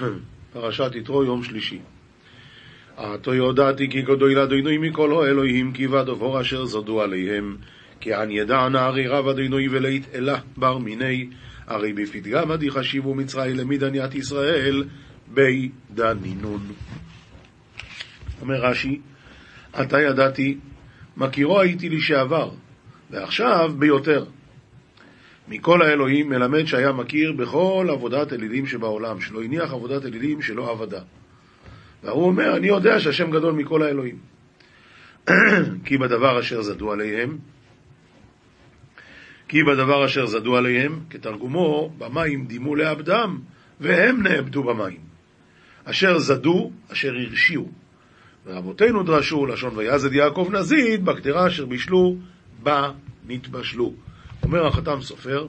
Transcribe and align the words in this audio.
פרשת 0.52 0.90
יתרו, 0.94 1.24
יום 1.24 1.42
שלישי. 1.44 1.78
עתו 2.96 3.34
יודעתי 3.34 3.90
כי 3.90 4.02
גדול 4.02 4.38
אדינוי 4.38 4.78
מכל 4.78 5.24
האלוהים 5.24 5.72
כי 5.72 5.86
ודבור 5.86 6.40
אשר 6.40 6.64
זדו 6.64 7.02
עליהם 7.02 7.56
כי 8.00 8.10
ידע 8.30 8.68
נערי 8.68 9.06
רב 9.06 9.28
אדינוי 9.28 9.68
ולית 9.68 10.08
אלה 10.14 10.38
בר 10.56 10.78
מיני 10.78 11.28
הרי 11.66 11.92
בפתגם 11.92 12.50
עדי 12.50 12.70
חשיבו 12.70 13.14
מצרי 13.14 13.54
למדניית 13.54 14.14
ישראל 14.14 14.84
בי 15.26 15.70
דנינון. 15.90 16.60
אומר 18.40 18.54
רש"י, 18.54 19.00
עתה 19.72 20.00
ידעתי, 20.00 20.56
מכירו 21.16 21.60
הייתי 21.60 21.88
לשעבר, 21.88 22.50
ועכשיו 23.10 23.72
ביותר. 23.78 24.24
מכל 25.50 25.82
האלוהים 25.82 26.28
מלמד 26.28 26.64
שהיה 26.64 26.92
מכיר 26.92 27.32
בכל 27.32 27.86
עבודת 27.90 28.32
אלילים 28.32 28.66
שבעולם, 28.66 29.20
שלא 29.20 29.42
הניח 29.42 29.72
עבודת 29.72 30.04
אלילים 30.04 30.42
שלא 30.42 30.70
עבדה. 30.70 31.00
והוא 32.04 32.26
אומר, 32.26 32.56
אני 32.56 32.66
יודע 32.66 33.00
שהשם 33.00 33.30
גדול 33.30 33.54
מכל 33.54 33.82
האלוהים. 33.82 34.18
כי 35.84 35.98
בדבר 35.98 36.40
אשר 36.40 36.62
זדו 36.62 36.92
עליהם, 36.92 37.38
כי 39.48 39.62
בדבר 39.62 40.04
אשר 40.04 40.26
זדו 40.26 40.56
עליהם, 40.56 41.00
כתרגומו, 41.10 41.92
במים 41.98 42.46
דימו 42.46 42.74
לעבדם, 42.74 43.38
והם 43.80 44.22
נאבדו 44.22 44.62
במים. 44.62 45.00
אשר 45.84 46.18
זדו, 46.18 46.70
אשר 46.92 47.12
הרשיעו. 47.14 47.68
ורבותינו 48.46 49.02
דרשו, 49.02 49.46
לשון 49.46 49.76
ויעזד 49.76 50.12
יעקב 50.12 50.48
נזיד, 50.52 51.04
בקטרה 51.04 51.46
אשר 51.46 51.66
בישלו, 51.66 52.16
בה 52.62 52.90
נתבשלו. 53.26 53.92
אומר 54.42 54.66
החתם 54.66 55.00
סופר, 55.00 55.46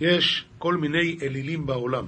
יש 0.00 0.44
כל 0.58 0.76
מיני 0.76 1.18
אלילים 1.22 1.66
בעולם, 1.66 2.04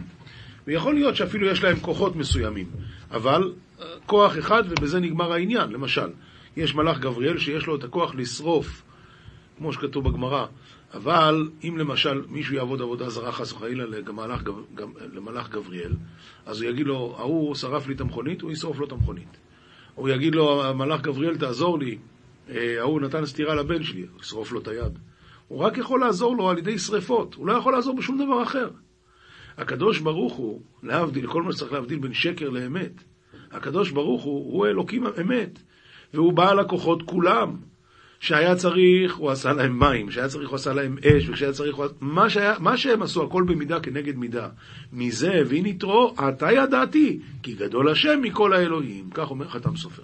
ויכול 0.67 0.95
להיות 0.95 1.17
שאפילו 1.17 1.47
יש 1.47 1.65
להם 1.65 1.81
כוחות 1.81 2.17
מסוימים, 2.17 2.67
אבל 3.11 3.53
אה, 3.81 3.87
כוח 4.07 4.39
אחד 4.39 4.63
ובזה 4.69 5.01
נגמר 5.01 5.33
העניין. 5.33 5.71
למשל, 5.71 6.11
יש 6.57 6.75
מלאך 6.75 6.99
גבריאל 6.99 7.39
שיש 7.39 7.67
לו 7.67 7.77
את 7.77 7.85
הכוח 7.85 8.15
לשרוף, 8.15 8.83
כמו 9.59 9.73
שכתוב 9.73 10.09
בגמרא, 10.09 10.47
אבל 10.95 11.49
אם 11.65 11.79
למשל 11.79 12.23
מישהו 12.29 12.55
יעבוד 12.55 12.83
עבודה 12.83 13.09
זרה 13.09 13.33
חס 13.33 13.53
וחלילה 13.53 13.85
למלאך, 13.87 14.43
למלאך 15.13 15.49
גבריאל, 15.51 15.93
אז 16.47 16.61
הוא 16.61 16.71
יגיד 16.71 16.87
לו, 16.87 17.15
ההוא 17.19 17.55
שרף 17.55 17.87
לי 17.87 17.95
את 17.95 18.01
המכונית, 18.01 18.43
הוא 18.43 18.53
ישרוף 18.53 18.79
לו 18.79 18.87
את 18.87 18.93
המכונית. 18.93 19.37
הוא 19.95 20.09
יגיד 20.09 20.35
לו, 20.35 20.65
המלאך 20.65 21.01
גבריאל 21.01 21.37
תעזור 21.37 21.79
לי, 21.79 21.99
אה, 22.51 22.81
ההוא 22.81 23.01
נתן 23.01 23.27
סטירה 23.27 23.55
לבן 23.55 23.83
שלי, 23.83 24.07
הוא 24.13 24.21
ישרוף 24.21 24.53
לו 24.53 24.61
את 24.61 24.69
היד. 24.69 24.99
הוא 25.49 25.59
רק 25.59 25.79
יכול 25.79 26.01
לעזור 26.01 26.37
לו 26.37 26.51
על 26.51 26.59
ידי 26.59 26.79
שריפות, 26.79 27.35
הוא 27.35 27.47
לא 27.47 27.53
יכול 27.53 27.73
לעזור 27.73 27.97
בשום 27.97 28.25
דבר 28.25 28.43
אחר. 28.43 28.71
הקדוש 29.59 29.99
ברוך 29.99 30.35
הוא, 30.35 30.61
להבדיל, 30.83 31.27
כל 31.27 31.43
מה 31.43 31.53
שצריך 31.53 31.73
להבדיל 31.73 31.99
בין 31.99 32.15
שקר 32.15 32.49
לאמת, 32.49 33.05
הקדוש 33.53 33.91
ברוך 33.91 34.23
הוא, 34.23 34.53
הוא 34.53 34.67
אלוקים 34.67 35.07
אמת, 35.21 35.59
והוא 36.15 36.33
בעל 36.33 36.59
הכוחות 36.59 37.03
כולם. 37.03 37.57
שהיה 38.21 38.57
צריך, 38.57 39.17
הוא 39.17 39.31
עשה 39.31 39.53
להם 39.53 39.79
מים, 39.79 40.11
שהיה 40.11 40.29
צריך, 40.29 40.49
הוא 40.49 40.57
עשה 40.57 40.73
להם 40.73 40.97
אש, 40.99 41.29
וכשהיה 41.29 41.53
צריך, 41.53 41.77
הוא... 41.77 41.87
מה, 42.01 42.31
שהיה, 42.31 42.55
מה 42.59 42.77
שהם 42.77 43.03
עשו, 43.03 43.25
הכל 43.25 43.45
במידה 43.47 43.81
כנגד 43.81 44.17
מידה. 44.17 44.49
מזה 44.93 45.33
הבין 45.33 45.67
יתרו, 45.67 46.15
אתה 46.29 46.53
ידעתי, 46.53 47.21
כי 47.43 47.55
גדול 47.55 47.91
השם 47.91 48.19
מכל 48.23 48.53
האלוהים. 48.53 49.11
כך 49.15 49.31
אומר 49.31 49.49
חתם 49.49 49.77
סופר. 49.77 50.03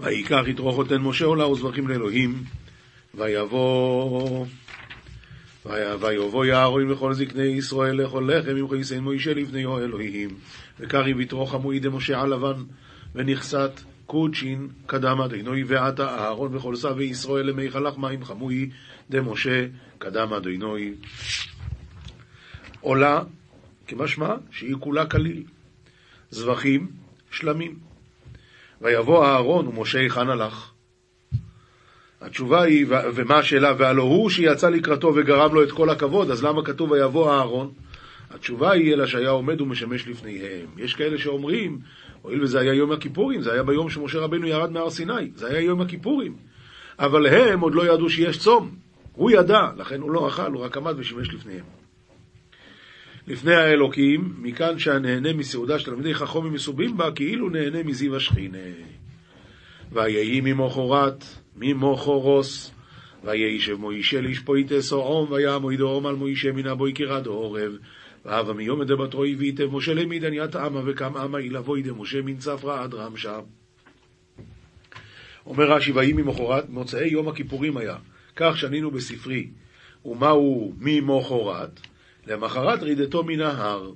ויקח 0.00 0.42
יתרו 0.46 0.72
חותן 0.72 0.96
משה 0.96 1.24
עולה 1.24 1.48
וזבחים 1.48 1.88
לאלוהים, 1.88 2.42
ויבוא... 3.14 4.46
ויבוא 6.00 6.44
יערון 6.44 6.90
וכל 6.90 7.14
זקני 7.14 7.42
ישראל 7.42 8.02
לאכול 8.02 8.34
לחם 8.34 8.56
עם 8.56 8.68
חייסן 8.68 8.98
מוישה 8.98 9.34
לפני 9.34 9.66
אלוהים. 9.66 10.30
וקריב 10.80 11.20
יתרו 11.20 11.46
חמוי 11.46 11.80
דמשה 11.80 12.20
על 12.20 12.34
לבן 12.34 12.62
ונכסת 13.14 13.70
קודשין 14.06 14.68
קדם 14.86 15.20
אדינוי 15.20 15.64
ועתה 15.64 16.08
אהרון 16.18 16.56
וכל 16.56 16.76
שבי 16.76 17.04
ישראל 17.04 17.46
למי 17.46 17.70
חלך 17.70 17.98
מים 17.98 18.24
חמוי 18.24 18.70
דמשה 19.10 19.66
קדם 19.98 20.32
אדינוי 20.32 20.94
עולה 22.80 23.22
כמשמע 23.86 24.34
שהיא 24.50 24.74
כולה 24.80 25.06
כליל. 25.06 25.42
זבחים 26.30 26.86
שלמים. 27.30 27.78
ויבוא 28.80 29.26
אהרון 29.26 29.66
ומשה 29.66 29.98
היכן 29.98 30.28
הלך 30.28 30.72
התשובה 32.20 32.62
היא, 32.62 32.86
ומה 32.88 33.38
השאלה? 33.38 33.72
והלא 33.78 34.02
הוא 34.02 34.30
שיצא 34.30 34.68
לקראתו 34.68 35.12
וגרם 35.14 35.54
לו 35.54 35.62
את 35.62 35.72
כל 35.72 35.90
הכבוד, 35.90 36.30
אז 36.30 36.44
למה 36.44 36.64
כתוב 36.64 36.90
ויבוא 36.90 37.32
אהרון? 37.32 37.70
התשובה 38.30 38.72
היא, 38.72 38.94
אלא 38.94 39.06
שהיה 39.06 39.30
עומד 39.30 39.60
ומשמש 39.60 40.08
לפניהם. 40.08 40.66
יש 40.76 40.94
כאלה 40.94 41.18
שאומרים, 41.18 41.78
הואיל 42.22 42.42
וזה 42.42 42.60
היה 42.60 42.74
יום 42.74 42.92
הכיפורים, 42.92 43.42
זה 43.42 43.52
היה 43.52 43.62
ביום 43.62 43.90
שמשה 43.90 44.18
רבנו 44.18 44.46
ירד 44.46 44.72
מהר 44.72 44.90
סיני, 44.90 45.30
זה 45.34 45.46
היה 45.46 45.60
יום 45.60 45.80
הכיפורים. 45.80 46.34
אבל 46.98 47.26
הם 47.26 47.60
עוד 47.60 47.74
לא 47.74 47.94
ידעו 47.94 48.10
שיש 48.10 48.38
צום. 48.38 48.70
הוא 49.12 49.30
ידע, 49.30 49.60
לכן 49.76 50.00
הוא 50.00 50.10
לא 50.10 50.28
אכל, 50.28 50.52
הוא 50.52 50.64
רק 50.64 50.76
עמד 50.76 50.94
ושימש 50.98 51.34
לפניהם. 51.34 51.64
לפני 53.26 53.54
האלוקים, 53.54 54.34
מכאן 54.38 54.78
שהנהנה 54.78 55.32
מסעודה 55.32 55.78
של 55.78 55.84
תלמידי 55.84 56.14
חכמים 56.14 56.52
מסובים 56.52 56.96
בה, 56.96 57.10
כאילו 57.12 57.50
נהנה 57.50 57.82
מזיו 57.82 58.16
השכינה. 58.16 58.58
ויהי 59.92 60.40
ממוחרת, 60.40 61.24
ממוחרוס, 61.58 62.70
וישב 63.24 63.74
מוישה 63.74 64.20
לשפויטה 64.20 64.80
סועום, 64.80 65.32
ויעמו 65.32 65.72
ידורום 65.72 66.06
על 66.06 66.14
מוישה 66.14 66.52
מן 66.52 66.66
הבוי 66.66 66.92
קירד 66.92 67.26
עורב. 67.26 67.72
ואהבה 68.24 68.52
מיום 68.52 68.84
דבתרוי 68.84 69.34
ויתב 69.34 69.68
משה 69.72 69.94
למידן 69.94 70.32
ית 70.32 70.56
אמה 70.56 70.80
וקם 70.86 71.16
אמה 71.16 71.38
אילבוי 71.38 71.82
דמשה 71.82 72.22
מן 72.22 72.36
צפרא 72.36 72.82
עד 72.82 72.94
רמשה. 72.94 73.40
אומר 75.46 75.72
רש"י, 75.72 75.92
ויהי 75.92 76.12
ממחרת, 76.12 76.68
מוצאי 76.68 77.08
יום 77.08 77.28
הכיפורים 77.28 77.76
היה, 77.76 77.96
כך 78.36 78.58
שנינו 78.58 78.90
בספרי, 78.90 79.50
ומהו 80.04 80.72
ממוחרת? 80.78 81.80
למחרת 82.26 82.82
רידתו 82.82 83.24
מן 83.24 83.40
ההר. 83.40 83.92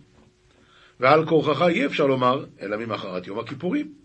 ועל 1.01 1.27
כורחך 1.27 1.63
אי 1.63 1.87
אפשר 1.87 2.07
לומר, 2.07 2.45
אלא 2.61 2.77
ממחרת 2.77 3.27
יום 3.27 3.39
הכיפורים. 3.39 4.02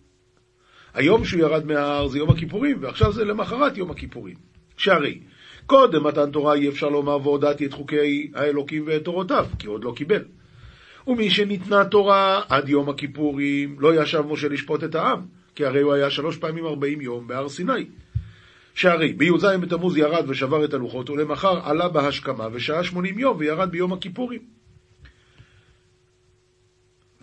היום 0.94 1.26
שהוא 1.26 1.42
ירד 1.42 1.66
מההר 1.66 2.08
זה 2.08 2.18
יום 2.18 2.30
הכיפורים, 2.30 2.78
ועכשיו 2.82 3.12
זה 3.12 3.26
למחרת 3.26 3.78
יום 3.78 3.92
הכיפורים. 3.92 4.36
שהרי 4.78 5.20
קודם 5.66 6.08
מתן 6.08 6.32
תורה 6.32 6.54
אי 6.54 6.70
אפשר 6.70 6.90
לומר 6.90 7.18
והודעתי 7.24 7.66
את 7.66 7.74
חוקי 7.74 8.32
האלוקים 8.36 8.84
ואת 8.88 9.04
תורותיו, 9.04 9.48
כי 9.60 9.68
עוד 9.68 9.84
לא 9.84 9.94
קיבל. 9.96 10.24
ומי 11.08 11.30
שניתנה 11.30 11.86
תורה 11.86 12.42
עד 12.50 12.70
יום 12.70 12.90
הכיפורים, 12.90 13.76
לא 13.80 14.02
ישב 14.02 14.24
משה 14.30 14.48
לשפוט 14.48 14.84
את 14.84 14.96
העם, 14.96 15.26
כי 15.56 15.66
הרי 15.66 15.82
הוא 15.82 15.94
היה 15.94 16.10
שלוש 16.10 16.38
פעמים 16.38 16.66
ארבעים 16.66 17.02
יום 17.02 17.28
בהר 17.28 17.50
סיני. 17.50 17.86
שהרי 18.76 19.14
בי"ז 19.14 19.46
בתמוז 19.46 19.98
ירד 19.98 20.26
ושבר 20.28 20.66
את 20.66 20.74
הלוחות, 20.74 21.10
ולמחר 21.10 21.60
עלה 21.64 21.90
בהשכמה 21.90 22.48
ושעה 22.52 22.84
שמונים 22.84 23.20
יום 23.20 23.38
וירד 23.40 23.72
ביום 23.72 23.94
הכיפורים. 23.94 24.42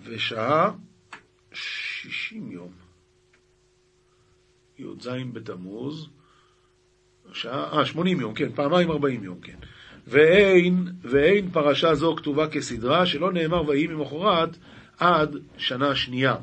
ושעה 0.05 0.71
שישים 1.53 2.53
יום. 2.53 2.84
י"ז 4.79 5.09
בתמוז, 5.33 6.09
שעה, 7.33 7.79
אה, 7.79 7.87
80 7.87 8.21
יום, 8.21 8.35
כן, 8.35 8.53
פעמיים 8.55 8.91
40 8.91 9.25
יום, 9.25 9.41
כן. 9.41 9.57
ואין, 10.07 10.89
ואין 11.03 11.51
פרשה 11.51 11.95
זו 11.95 12.17
כתובה 12.17 12.49
כסדרה, 12.49 13.07
שלא 13.07 13.33
נאמר 13.33 13.69
ויהי 13.69 13.87
ממחרת 13.87 14.57
עד 14.99 15.37
שנה 15.59 15.95
שנייה. 15.95 16.34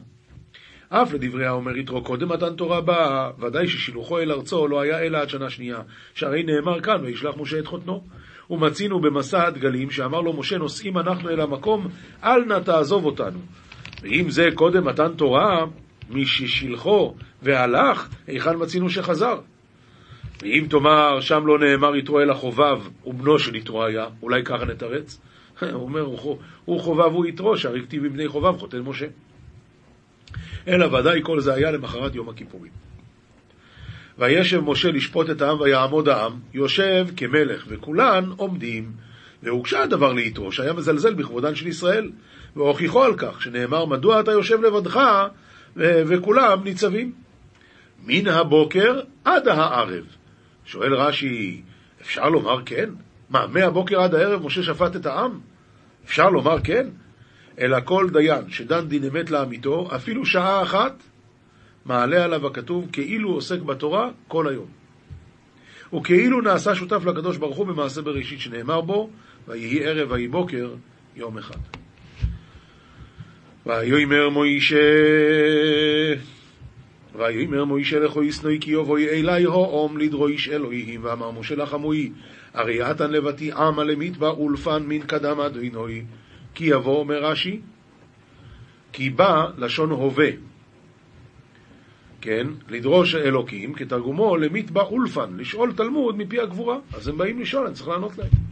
אף 0.89 1.13
לדברי 1.13 1.45
האומר 1.45 1.77
יתרו 1.77 2.03
קודם 2.03 2.29
מתן 2.29 2.55
תורה 2.55 2.81
באה, 2.81 3.31
ודאי 3.39 3.67
ששילוחו 3.67 4.19
אל 4.19 4.31
ארצו 4.31 4.67
לא 4.67 4.81
היה 4.81 4.99
אלא 4.99 5.17
עד 5.17 5.29
שנה 5.29 5.49
שנייה, 5.49 5.79
שהרי 6.13 6.43
נאמר 6.43 6.81
כאן, 6.81 7.05
וישלח 7.05 7.35
משה 7.37 7.59
את 7.59 7.67
חותנו. 7.67 8.03
ומצינו 8.49 8.99
במסע 9.01 9.47
הדגלים, 9.47 9.91
שאמר 9.91 10.21
לו 10.21 10.33
משה, 10.33 10.57
נוסעים 10.57 10.97
אנחנו 10.97 11.29
אל 11.29 11.41
המקום, 11.41 11.87
אל 12.23 12.45
נא 12.45 12.59
תעזוב 12.59 13.05
אותנו. 13.05 13.39
ואם 14.01 14.29
זה 14.29 14.49
קודם 14.55 14.87
מתן 14.87 15.13
תורה, 15.17 15.65
מששילחו 16.13 17.15
והלך, 17.41 18.09
היכן 18.27 18.55
מצינו 18.59 18.89
שחזר? 18.89 19.39
ואם 20.41 20.65
תאמר, 20.69 21.21
שם 21.21 21.47
לא 21.47 21.59
נאמר 21.59 21.95
יתרו 21.95 22.19
אלא 22.19 22.33
חובב, 22.33 22.79
ובנו 23.05 23.39
של 23.39 23.55
יתרו 23.55 23.85
היה, 23.85 24.05
אולי 24.21 24.43
ככה 24.43 24.65
נתרץ? 24.65 25.19
הוא 25.73 25.81
אומר, 25.81 26.05
הוא 26.65 26.81
חובב 26.81 27.13
הוא 27.13 27.25
יתרו, 27.25 27.57
שהרי 27.57 27.81
כתיב 27.81 28.07
בבני 28.07 28.27
חובב 28.27 28.57
חותן 28.57 28.79
משה. 28.79 29.05
אלא 30.67 30.85
ודאי 30.85 31.19
כל 31.23 31.39
זה 31.39 31.53
היה 31.53 31.71
למחרת 31.71 32.15
יום 32.15 32.29
הכיפורים. 32.29 32.71
וישב 34.17 34.59
משה 34.59 34.91
לשפוט 34.91 35.29
את 35.29 35.41
העם 35.41 35.59
ויעמוד 35.59 36.09
העם, 36.09 36.33
יושב 36.53 37.07
כמלך, 37.17 37.65
וכולן 37.67 38.25
עומדים. 38.37 38.91
והוגשה 39.43 39.83
הדבר 39.83 40.13
ליתרו, 40.13 40.51
שהיה 40.51 40.73
מזלזל 40.73 41.13
בכבודן 41.13 41.55
של 41.55 41.67
ישראל, 41.67 42.11
והוכיחו 42.55 43.03
על 43.03 43.13
כך, 43.17 43.41
שנאמר, 43.41 43.85
מדוע 43.85 44.19
אתה 44.19 44.31
יושב 44.31 44.61
לבדך, 44.61 44.99
וכולם 45.75 46.63
ניצבים. 46.63 47.11
מן 48.05 48.27
הבוקר 48.27 48.99
עד 49.25 49.47
הערב. 49.47 50.05
שואל 50.65 50.93
רש"י, 50.93 51.61
אפשר 52.01 52.29
לומר 52.29 52.65
כן? 52.65 52.89
מה, 53.29 53.47
מהבוקר 53.47 54.01
עד 54.01 54.15
הערב 54.15 54.45
משה 54.45 54.63
שפט 54.63 54.95
את 54.95 55.05
העם? 55.05 55.39
אפשר 56.05 56.29
לומר 56.29 56.57
כן? 56.63 56.87
אלא 57.59 57.77
כל 57.85 58.09
דיין 58.13 58.49
שדן 58.49 58.87
דין 58.87 59.03
אמת 59.03 59.31
לעמיתו, 59.31 59.89
אפילו 59.95 60.25
שעה 60.25 60.63
אחת, 60.63 61.03
מעלה 61.85 62.23
עליו 62.23 62.47
הכתוב 62.47 62.89
כאילו 62.91 63.29
עוסק 63.29 63.61
בתורה 63.61 64.09
כל 64.27 64.47
היום. 64.47 64.67
וכאילו 65.93 66.41
נעשה 66.41 66.75
שותף 66.75 67.05
לקדוש 67.05 67.37
ברוך 67.37 67.57
הוא 67.57 67.67
במעשה 67.67 68.01
בראשית 68.01 68.39
שנאמר 68.39 68.81
בו, 68.81 69.09
ויהי 69.47 69.85
ערב 69.85 70.11
ויהי 70.11 70.27
בוקר 70.27 70.73
יום 71.15 71.37
אחד. 71.37 71.80
ויאמר 73.65 74.29
מוישה 74.29 74.77
ויאמר 77.15 77.65
מוישה 77.65 77.99
לכו 77.99 78.23
ישנוי 78.23 78.57
כי 78.61 78.71
יבואי 78.71 79.09
אלי 79.09 79.43
הום 79.43 79.97
לדרויש 79.97 80.49
אלוהים 80.49 81.03
ואמר 81.03 81.31
משה 81.31 81.55
לחמוי 81.55 82.11
הרי 82.53 82.91
אתן 82.91 83.11
לבתי 83.11 83.51
עמה 83.51 83.83
למטבע 83.83 84.29
אולפן 84.29 84.83
מן 84.87 84.99
קדם 84.99 85.39
אדינוי 85.39 86.03
כי 86.53 86.65
יבוא 86.65 86.99
אומר 86.99 87.23
רש"י 87.23 87.59
כי 88.93 89.09
בא 89.09 89.47
לשון 89.57 89.91
הווה 89.91 90.29
כן, 92.21 92.47
לדרוש 92.69 93.15
אלוקים, 93.15 93.73
כתרגומו 93.73 94.37
למטבע 94.37 94.81
אולפן, 94.81 95.37
לשאול 95.37 95.73
תלמוד 95.73 96.17
מפי 96.17 96.39
הגבורה. 96.39 96.77
אז 96.93 97.07
הם 97.07 97.17
באים 97.17 97.41
לשאול, 97.41 97.65
אני 97.65 97.75
צריך 97.75 97.87
לענות 97.87 98.17
להם. 98.17 98.50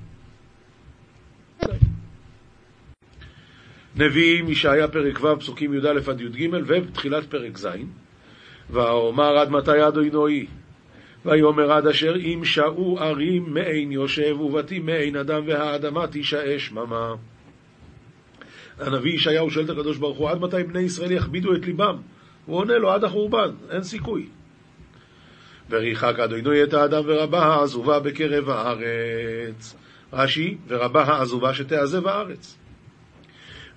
נביאים, 4.00 4.50
ישעיה 4.50 4.88
פרק 4.88 5.24
ו', 5.24 5.40
פסוקים 5.40 5.74
י"א 5.74 6.00
עד 6.08 6.22
י"ג, 6.22 6.50
ותחילת 6.68 7.24
פרק 7.30 7.58
ז', 7.58 7.68
ואומר 8.70 9.38
עד 9.38 9.50
מתי 9.50 9.88
אדוני, 9.88 10.46
ויאמר 11.26 11.72
עד 11.72 11.88
אשר 11.88 12.16
אם 12.16 12.46
שעו 12.46 13.00
ערים 13.00 13.54
מעין 13.54 13.92
יושב 13.92 14.40
ובתים 14.40 14.86
מעין 14.86 15.16
אדם 15.16 15.42
והאדמה 15.48 16.08
תישאה 16.08 16.60
שממה. 16.60 17.14
הנביא 18.80 19.14
ישעיהו 19.14 19.52
שואל 19.52 19.66
את 19.66 19.70
הקדוש 19.70 19.98
ברוך 19.98 20.18
הוא, 20.18 20.30
עד 20.30 20.40
מתי 20.40 20.64
בני 20.64 20.82
ישראל 20.82 21.12
יכבידו 21.12 21.56
את 21.56 21.66
ליבם? 21.66 21.98
הוא 22.46 22.58
עונה 22.58 22.78
לו 22.78 22.92
עד 22.92 23.04
החורבן, 23.04 23.52
אין 23.70 23.84
סיכוי. 23.84 24.26
וריחק 25.70 26.20
אדוני 26.20 26.64
את 26.64 26.74
האדם 26.74 27.04
ורבה 27.06 27.46
העזובה 27.46 28.00
בקרב 28.00 28.50
הארץ. 28.50 29.76
רש"י, 30.14 30.58
ורבה 30.68 31.04
העזובה 31.04 31.54
שתעזב 31.54 32.08
הארץ. 32.08 32.59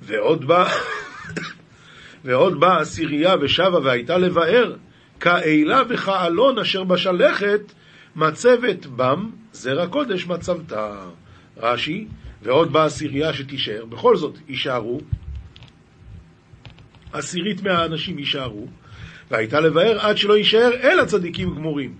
ועוד 0.02 0.44
בא, 0.44 0.68
ועוד 2.24 2.60
באה 2.60 2.80
עשירייה 2.80 3.34
ושבה 3.40 3.78
והייתה 3.84 4.18
לבאר, 4.18 4.76
כאלה 5.20 5.82
וכאלון 5.88 6.58
אשר 6.58 6.84
בשלכת 6.84 7.72
מצבת 8.16 8.86
בם, 8.86 9.30
זרע 9.52 9.86
קודש 9.86 10.26
מצבתה. 10.26 10.94
רש"י, 11.56 12.06
ועוד 12.42 12.72
באה 12.72 12.84
עשירייה 12.84 13.34
שתישאר, 13.34 13.84
בכל 13.84 14.16
זאת 14.16 14.38
יישארו, 14.48 15.00
עשירית 17.12 17.62
מהאנשים 17.62 18.18
יישארו, 18.18 18.66
והייתה 19.30 19.60
לבאר 19.60 19.98
עד 20.00 20.16
שלא 20.16 20.36
יישאר 20.36 20.70
אלא 20.82 21.04
צדיקים 21.04 21.54
גמורים. 21.54 21.94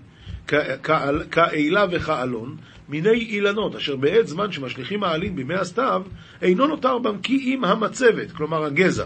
כאלה 1.31 1.85
וכאלון, 1.91 2.55
מיני 2.89 3.09
אילנות, 3.09 3.75
אשר 3.75 3.95
בעת 3.95 4.27
זמן 4.27 4.51
שמשליכים 4.51 5.03
העלים 5.03 5.35
בימי 5.35 5.55
הסתיו, 5.55 6.03
אינו 6.41 6.67
נותר 6.67 6.97
בם 6.97 7.17
כי 7.17 7.37
אם 7.37 7.65
המצבת, 7.65 8.31
כלומר 8.31 8.63
הגזע. 8.63 9.05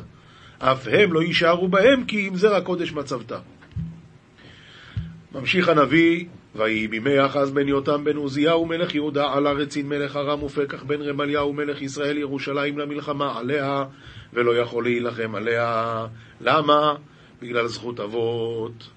אף 0.60 0.88
הם 0.92 1.14
לא 1.14 1.24
יישארו 1.24 1.68
בהם 1.68 2.04
כי 2.04 2.28
אם 2.28 2.36
זרע 2.36 2.62
קודש 2.62 2.92
מצבתה. 2.92 3.40
ממשיך 5.36 5.70
הנביא, 5.70 6.26
ויהי 6.56 6.88
בימי 6.88 7.26
אחז 7.26 7.52
בן 7.52 7.68
יותם 7.68 8.04
בן 8.04 8.16
עוזיהו 8.16 8.66
מלך 8.66 8.96
יהודה 8.96 9.34
על 9.34 9.48
הרצין 9.48 9.90
מלך 9.90 10.16
ארם 10.16 10.44
ופקח 10.44 10.84
בן 10.84 11.02
רמליהו 11.02 11.54
מלך 11.54 11.82
ישראל 11.82 12.18
ירושלים 12.18 12.78
למלחמה 12.78 13.40
עליה 13.40 13.84
ולא 14.34 14.58
יכול 14.58 14.84
להילחם 14.84 15.36
עליה. 15.36 16.06
למה? 16.42 16.96
בגלל 17.42 17.68
זכות 17.68 18.00
אבות. 18.00 18.88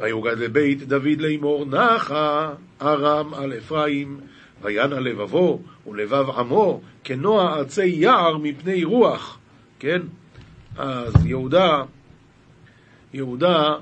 ויוגד 0.00 0.38
לבית 0.38 0.88
דוד 0.88 1.20
לאמור 1.20 1.64
נחה 1.64 2.52
ארם 2.82 3.34
על 3.34 3.52
אפרים 3.52 4.20
וינע 4.62 5.00
לבבו 5.00 5.60
ולבב 5.86 6.30
עמו 6.30 6.80
כנוע 7.04 7.60
עצי 7.60 7.86
יער 7.86 8.36
מפני 8.36 8.84
רוח. 8.84 9.38
כן? 9.78 10.02
אז 10.76 11.26
יהודה, 11.26 11.82
יהודה 13.14 13.74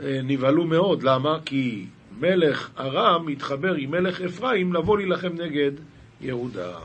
אה, 0.00 0.20
נבהלו 0.24 0.64
מאוד. 0.64 1.02
למה? 1.02 1.38
כי 1.44 1.86
מלך 2.20 2.70
ארם 2.78 3.26
מתחבר 3.26 3.74
עם 3.74 3.90
מלך 3.90 4.20
אפרים 4.20 4.72
לבוא 4.72 4.96
להילחם 4.98 5.32
נגד 5.34 5.72
יהודה. 6.20 6.78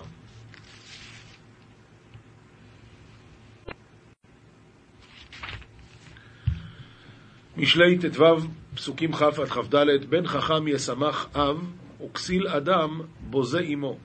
משלי 7.57 7.97
ט"ו, 7.97 8.37
פסוקים 8.75 9.13
כ' 9.13 9.21
עד 9.21 9.49
כ"ד, 9.49 10.05
בן 10.09 10.27
חכם 10.27 10.67
ישמח 10.67 11.27
אב, 11.35 11.73
וכסיל 12.05 12.47
אדם 12.47 13.01
בוזה 13.29 13.59
אמו. 13.59 13.97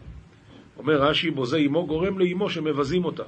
אומר 0.78 1.02
רש"י, 1.02 1.30
בוזה 1.30 1.58
אמו 1.58 1.86
גורם 1.86 2.18
לאמו 2.18 2.50
שמבזים 2.50 3.04
אותה. 3.04 3.22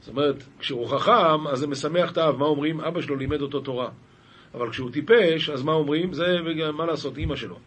זאת 0.00 0.08
אומרת, 0.08 0.44
כשהוא 0.58 0.88
חכם, 0.88 1.46
אז 1.46 1.58
זה 1.58 1.66
משמח 1.66 2.12
את 2.12 2.18
האב. 2.18 2.36
מה 2.36 2.44
אומרים? 2.44 2.80
אבא 2.80 3.00
שלו 3.00 3.16
לימד 3.16 3.42
אותו 3.42 3.60
תורה. 3.60 3.90
אבל 4.54 4.70
כשהוא 4.70 4.90
טיפש, 4.90 5.50
אז 5.50 5.62
מה 5.62 5.72
אומרים? 5.72 6.12
זה, 6.12 6.24
מה 6.72 6.86
לעשות, 6.86 7.18
אימא 7.18 7.36
שלו. 7.36 7.58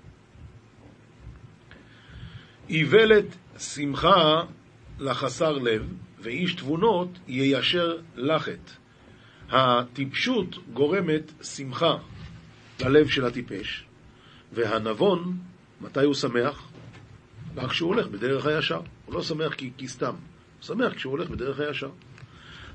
איוולת 2.69 3.37
שמחה 3.57 4.43
לחסר 4.99 5.51
לב, 5.51 5.93
ואיש 6.19 6.55
תבונות 6.55 7.09
יישר 7.27 7.97
לחת. 8.15 8.84
הטיפשות 9.55 10.57
גורמת 10.73 11.31
שמחה 11.43 11.97
ללב 12.79 13.07
של 13.07 13.25
הטיפש, 13.25 13.85
והנבון, 14.53 15.37
מתי 15.81 16.03
הוא 16.03 16.13
שמח? 16.13 16.67
רק 17.55 17.69
כשהוא 17.69 17.89
הולך 17.89 18.07
בדרך 18.07 18.45
הישר. 18.45 18.81
הוא 19.05 19.15
לא 19.15 19.21
שמח 19.21 19.53
כי, 19.53 19.71
כי 19.77 19.87
סתם, 19.87 20.13
הוא 20.13 20.61
שמח 20.61 20.93
כשהוא 20.93 21.11
הולך 21.11 21.29
בדרך 21.29 21.59
הישר. 21.59 21.89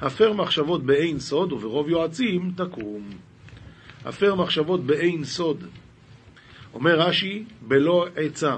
הפר 0.00 0.32
מחשבות 0.32 0.86
באין 0.86 1.18
סוד 1.18 1.52
וברוב 1.52 1.88
יועצים 1.88 2.52
תקום. 2.56 3.10
הפר 4.04 4.34
מחשבות 4.34 4.84
באין 4.84 5.24
סוד. 5.24 5.64
אומר 6.74 7.00
רש"י, 7.00 7.44
בלא 7.60 8.06
עצה. 8.16 8.56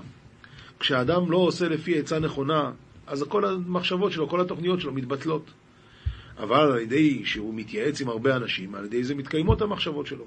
כשאדם 0.81 1.31
לא 1.31 1.37
עושה 1.37 1.69
לפי 1.69 1.99
עצה 1.99 2.19
נכונה, 2.19 2.71
אז 3.07 3.25
כל 3.29 3.45
המחשבות 3.45 4.13
שלו, 4.13 4.29
כל 4.29 4.41
התוכניות 4.41 4.81
שלו 4.81 4.93
מתבטלות. 4.93 5.51
אבל 6.39 6.73
על 6.73 6.79
ידי 6.79 7.25
שהוא 7.25 7.55
מתייעץ 7.55 8.01
עם 8.01 8.09
הרבה 8.09 8.37
אנשים, 8.37 8.75
על 8.75 8.85
ידי 8.85 9.05
זה 9.05 9.15
מתקיימות 9.15 9.63
המחשבות 9.63 10.07
שלו. 10.07 10.25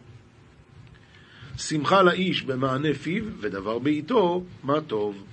שמחה 1.58 2.04
לאיש 2.04 2.44
במענה 2.44 2.94
פיו, 2.94 3.24
ודבר 3.40 3.80
בעיתו, 3.80 4.44
מה 4.64 4.82
טוב. 4.82 5.24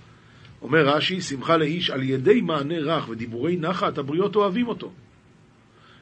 אומר 0.63 0.89
רש"י, 0.89 1.21
שמחה 1.21 1.57
לאיש 1.57 1.91
על 1.91 2.03
ידי 2.03 2.41
מענה 2.41 2.79
רך 2.79 3.09
ודיבורי 3.09 3.57
נחת, 3.57 3.99
הבריות 3.99 4.37
אוהבים 4.37 4.69
אותו. 4.69 4.93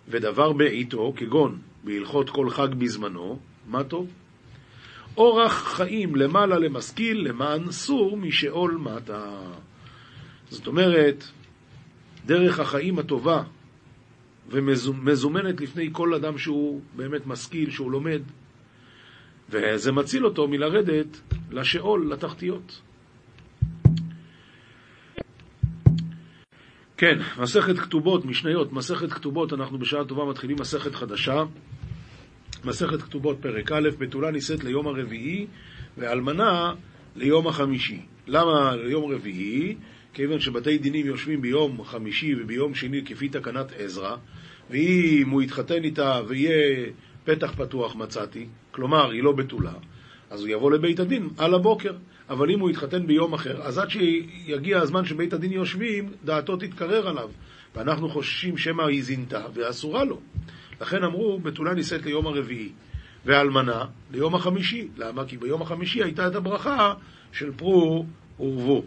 ודבר 0.09 0.53
בעיתו, 0.53 1.13
כגון 1.17 1.59
בהלכות 1.85 2.31
כל 2.31 2.51
חג 2.51 2.75
בזמנו, 2.75 3.39
מה 3.67 3.85
טוב? 3.85 4.11
אורח 5.17 5.77
חיים 5.77 6.17
למעלה 6.17 6.59
למשכיל, 6.59 7.29
למען 7.29 7.71
סור 7.71 8.17
משאול 8.17 8.79
מטה. 8.81 9.41
זאת 10.49 10.67
אומרת, 10.67 11.25
דרך 12.27 12.61
החיים 12.61 12.99
הטובה 12.99 13.43
ומזומנת 14.51 15.61
לפני 15.61 15.89
כל 15.93 16.15
אדם 16.15 16.39
שהוא 16.39 16.81
באמת 16.97 17.27
משכיל, 17.27 17.71
שהוא 17.71 17.91
לומד, 17.91 18.23
וזה 19.51 19.93
מציל 19.93 20.27
אותו 20.27 20.49
מלרדת 20.49 21.21
לשאול, 21.51 22.13
לתחתיות. 22.13 22.81
כן, 26.97 27.19
מסכת 27.39 27.79
כתובות, 27.79 28.25
משניות, 28.25 28.73
מסכת 28.73 29.13
כתובות, 29.13 29.53
אנחנו 29.53 29.79
בשעה 29.79 30.05
טובה 30.05 30.25
מתחילים 30.25 30.57
מסכת 30.61 30.95
חדשה. 30.95 31.45
מסכת 32.65 33.03
כתובות 33.03 33.37
פרק 33.41 33.73
א', 33.73 33.89
בתולה 33.99 34.31
נישאת 34.31 34.65
ליום 34.65 34.87
הרביעי, 34.87 35.47
ואלמנה 35.99 36.75
ליום 37.17 37.47
החמישי. 37.47 38.01
למה 38.27 38.77
ליום 38.77 39.13
רביעי? 39.13 39.77
כיוון 40.13 40.41
שבתי 40.41 40.79
דינים 40.79 41.07
יושבים 41.07 41.43
ביום 41.43 41.85
חמישי 41.85 42.35
וביום 42.43 42.75
שני 42.75 43.05
כפי 43.05 43.29
תקנת 43.29 43.73
עזרא, 43.79 44.17
ואם 44.71 45.29
הוא 45.31 45.43
יתחתן 45.43 45.85
איתה 45.85 46.21
ויהיה 46.27 46.87
פתח 47.25 47.53
פתוח 47.57 47.97
מצאתי, 47.97 48.47
כלומר 48.71 49.11
היא 49.11 49.23
לא 49.23 49.33
בתולה, 49.33 49.73
אז 50.31 50.41
הוא 50.41 50.49
יבוא 50.49 50.71
לבית 50.71 51.01
הדין 51.01 51.29
על 51.39 51.55
הבוקר. 51.55 51.93
אבל 52.31 52.51
אם 52.51 52.61
הוא 52.61 52.71
יתחתן 52.71 53.07
ביום 53.07 53.35
אחר, 53.35 53.63
אז 53.63 53.79
עד 53.79 53.91
שיגיע 53.91 54.79
הזמן 54.79 55.05
שבית 55.05 55.33
הדין 55.33 55.53
יושבים, 55.53 56.13
דעתו 56.25 56.57
תתקרר 56.57 57.09
עליו. 57.09 57.31
ואנחנו 57.77 58.09
חוששים 58.09 58.57
שמא 58.57 58.83
היא 58.83 59.03
זינתה 59.03 59.45
ואסורה 59.55 60.05
לו. 60.05 60.21
לכן 60.81 61.05
אמרו, 61.05 61.39
בתולה 61.39 61.75
נישאת 61.75 62.07
ליום 62.07 62.27
הרביעי, 62.27 62.73
ואלמנה 63.27 63.85
ליום 64.11 64.35
החמישי. 64.35 64.89
למה? 64.97 65.25
כי 65.25 65.37
ביום 65.37 65.63
החמישי 65.63 66.03
הייתה 66.03 66.27
את 66.27 66.35
הברכה 66.35 66.95
של 67.33 67.53
פרו 67.53 68.07
ורבו. 68.41 68.85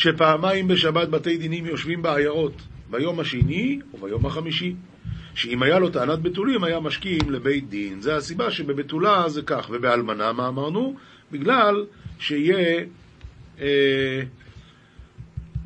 שפעמיים 0.00 0.68
בשבת 0.68 1.08
בתי 1.08 1.36
דינים 1.36 1.66
יושבים 1.66 2.02
בעיירות, 2.02 2.62
ביום 2.90 3.20
השני 3.20 3.80
וביום 3.94 4.26
החמישי. 4.26 4.74
שאם 5.34 5.62
היה 5.62 5.78
לו 5.78 5.90
טענת 5.90 6.22
בתולים, 6.22 6.64
היה 6.64 6.80
משכים 6.80 7.30
לבית 7.30 7.68
דין. 7.68 8.00
זה 8.00 8.16
הסיבה 8.16 8.50
שבבתולה 8.50 9.28
זה 9.28 9.42
כך, 9.42 9.70
ובאלמנה, 9.70 10.32
מה 10.32 10.48
אמרנו? 10.48 10.96
בגלל 11.32 11.86
שיהיה... 12.18 12.84
אה, 13.60 14.22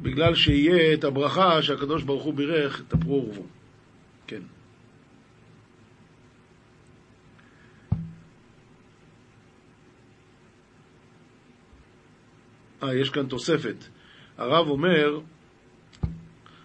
בגלל 0.03 0.35
שיהיה 0.35 0.95
את 0.95 1.05
הברכה 1.05 1.63
שהקדוש 1.63 2.03
ברוך 2.03 2.23
הוא 2.23 2.35
בירך, 2.35 2.83
תפרו 2.89 3.27
ורבו. 3.29 3.47
כן. 4.27 4.43
אה, 12.83 12.95
יש 12.95 13.11
כאן 13.11 13.27
תוספת. 13.27 13.94
הרב 14.45 14.69
אומר, 14.69 15.21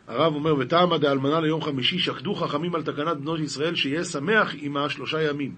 הרב 0.07 0.36
אומר, 0.36 0.55
וטעמא 0.59 0.98
דאלמנה 0.98 1.39
ליום 1.39 1.62
חמישי, 1.62 2.00
שקדו 2.00 2.36
חכמים 2.36 2.75
על 2.75 2.83
תקנת 2.83 3.17
בנות 3.17 3.39
ישראל, 3.39 3.75
שיהיה 3.75 4.03
שמח 4.03 4.55
עמה 4.59 4.89
שלושה 4.89 5.21
ימים. 5.29 5.55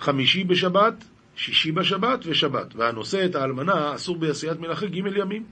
חמישי 0.00 0.44
בשבת, 0.44 1.04
שישי 1.36 1.72
בשבת 1.72 2.26
ושבת. 2.26 2.74
והנושא 2.76 3.24
את 3.24 3.34
האלמנה 3.34 3.94
אסור 3.94 4.16
בעשיית 4.16 4.60
מלאכה 4.60 4.86
ג' 4.86 4.96
ימים. 4.96 5.44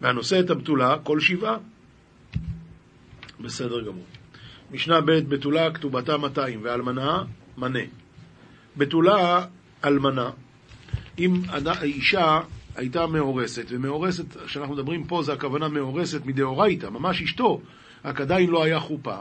והנושא 0.00 0.40
את 0.40 0.50
הבתולה 0.50 0.96
כל 1.02 1.20
שבעה. 1.20 1.56
בסדר 3.40 3.80
גמור. 3.80 4.04
משנה 4.70 5.00
ב' 5.00 5.10
בתולה 5.10 5.70
כתובתה 5.70 6.16
200 6.16 6.60
ואלמנה 6.62 7.24
מנה. 7.58 7.84
בתולה 8.76 9.44
אלמנה, 9.84 10.30
אם 11.18 11.42
אישה 11.82 12.40
הייתה 12.76 13.06
מאורסת, 13.06 13.64
ומאורסת, 13.68 14.36
כשאנחנו 14.36 14.74
מדברים 14.74 15.04
פה, 15.04 15.22
זה 15.22 15.32
הכוונה 15.32 15.68
מאורסת 15.68 16.26
מדאורייתא, 16.26 16.86
ממש 16.86 17.22
אשתו, 17.22 17.60
רק 18.04 18.20
עדיין 18.20 18.50
לא 18.50 18.64
היה 18.64 18.80
חופה, 18.80 19.16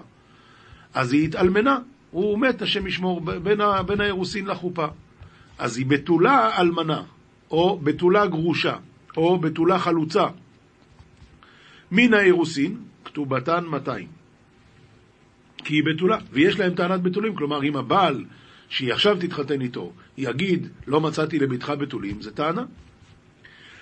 אז 0.93 1.13
היא 1.13 1.25
התאלמנה, 1.25 1.79
הוא 2.11 2.39
מת, 2.39 2.61
השם 2.61 2.87
ישמור, 2.87 3.21
בין, 3.21 3.61
ה, 3.61 3.83
בין 3.83 4.01
האירוסין 4.01 4.45
לחופה. 4.45 4.87
אז 5.57 5.77
היא 5.77 5.85
בתולה 5.85 6.59
אלמנה, 6.59 7.03
או 7.51 7.79
בתולה 7.83 8.27
גרושה, 8.27 8.75
או 9.17 9.39
בתולה 9.39 9.79
חלוצה. 9.79 10.25
מן 11.91 12.13
האירוסין, 12.13 12.77
כתובתן 13.05 13.65
200. 13.65 14.07
כי 15.57 15.75
היא 15.75 15.83
בתולה, 15.83 16.17
ויש 16.31 16.59
להם 16.59 16.73
טענת 16.73 17.01
בתולים, 17.01 17.35
כלומר, 17.35 17.63
אם 17.63 17.75
הבעל 17.75 18.25
שהיא 18.69 18.93
עכשיו 18.93 19.17
תתחתן 19.19 19.61
איתו, 19.61 19.91
יגיד, 20.17 20.67
לא 20.87 21.01
מצאתי 21.01 21.39
לביתך 21.39 21.73
בתולים, 21.79 22.21
זה 22.21 22.31
טענה. 22.31 22.63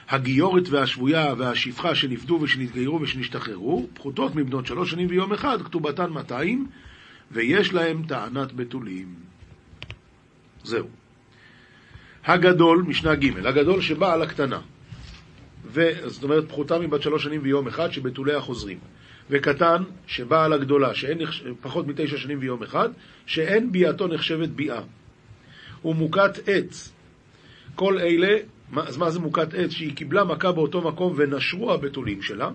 הגיורת 0.09 0.69
והשבויה 0.69 1.33
והשפחה 1.37 1.95
שנפדו 1.95 2.39
ושנתגיירו 2.41 3.01
ושנשתחררו, 3.01 3.87
פחותות 3.93 4.35
מבנות 4.35 4.65
שלוש 4.65 4.91
שנים 4.91 5.07
ויום 5.09 5.33
אחד, 5.33 5.61
כתובתן 5.61 6.09
200, 6.09 6.67
ויש 7.31 7.73
להם 7.73 8.03
טענת 8.07 8.53
בתולים. 8.53 9.15
זהו. 10.63 10.87
הגדול, 12.25 12.83
משנה 12.87 13.15
ג', 13.15 13.45
הגדול 13.45 13.81
שבא 13.81 14.13
על 14.13 14.21
הקטנה. 14.21 14.59
זאת 16.05 16.23
אומרת, 16.23 16.49
פחותה 16.49 16.79
מבת 16.79 17.01
שלוש 17.01 17.23
שנים 17.23 17.41
ויום 17.43 17.67
אחד, 17.67 17.91
שבתוליה 17.91 18.41
חוזרים. 18.41 18.77
וקטן, 19.29 19.83
שבא 20.07 20.45
על 20.45 20.53
הגדולה, 20.53 20.93
שאין 20.93 21.17
פחות 21.61 21.87
מתשע 21.87 22.17
שנים 22.17 22.37
ויום 22.41 22.63
אחד, 22.63 22.89
שאין 23.25 23.71
ביאתו 23.71 24.07
נחשבת 24.07 24.49
ביאה. 24.49 24.81
הוא 25.81 25.95
מוכת 25.95 26.31
עץ. 26.47 26.91
כל 27.75 27.99
אלה 27.99 28.37
אז 28.77 28.97
מה 28.97 29.09
זה 29.09 29.19
מוכת 29.19 29.53
עץ? 29.53 29.71
שהיא 29.71 29.95
קיבלה 29.95 30.23
מכה 30.23 30.51
באותו 30.51 30.81
מקום 30.81 31.13
ונשרו 31.17 31.73
הבתולים 31.73 32.21
שלה, 32.21 32.51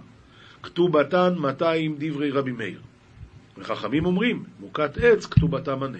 כתובתן 0.62 1.34
200 1.38 1.96
דברי 1.98 2.30
רבי 2.30 2.52
מאיר. 2.52 2.80
וחכמים 3.58 4.06
אומרים, 4.06 4.44
מוכת 4.60 4.98
עץ 4.98 5.26
כתובתה 5.26 5.76
מנה. 5.76 5.98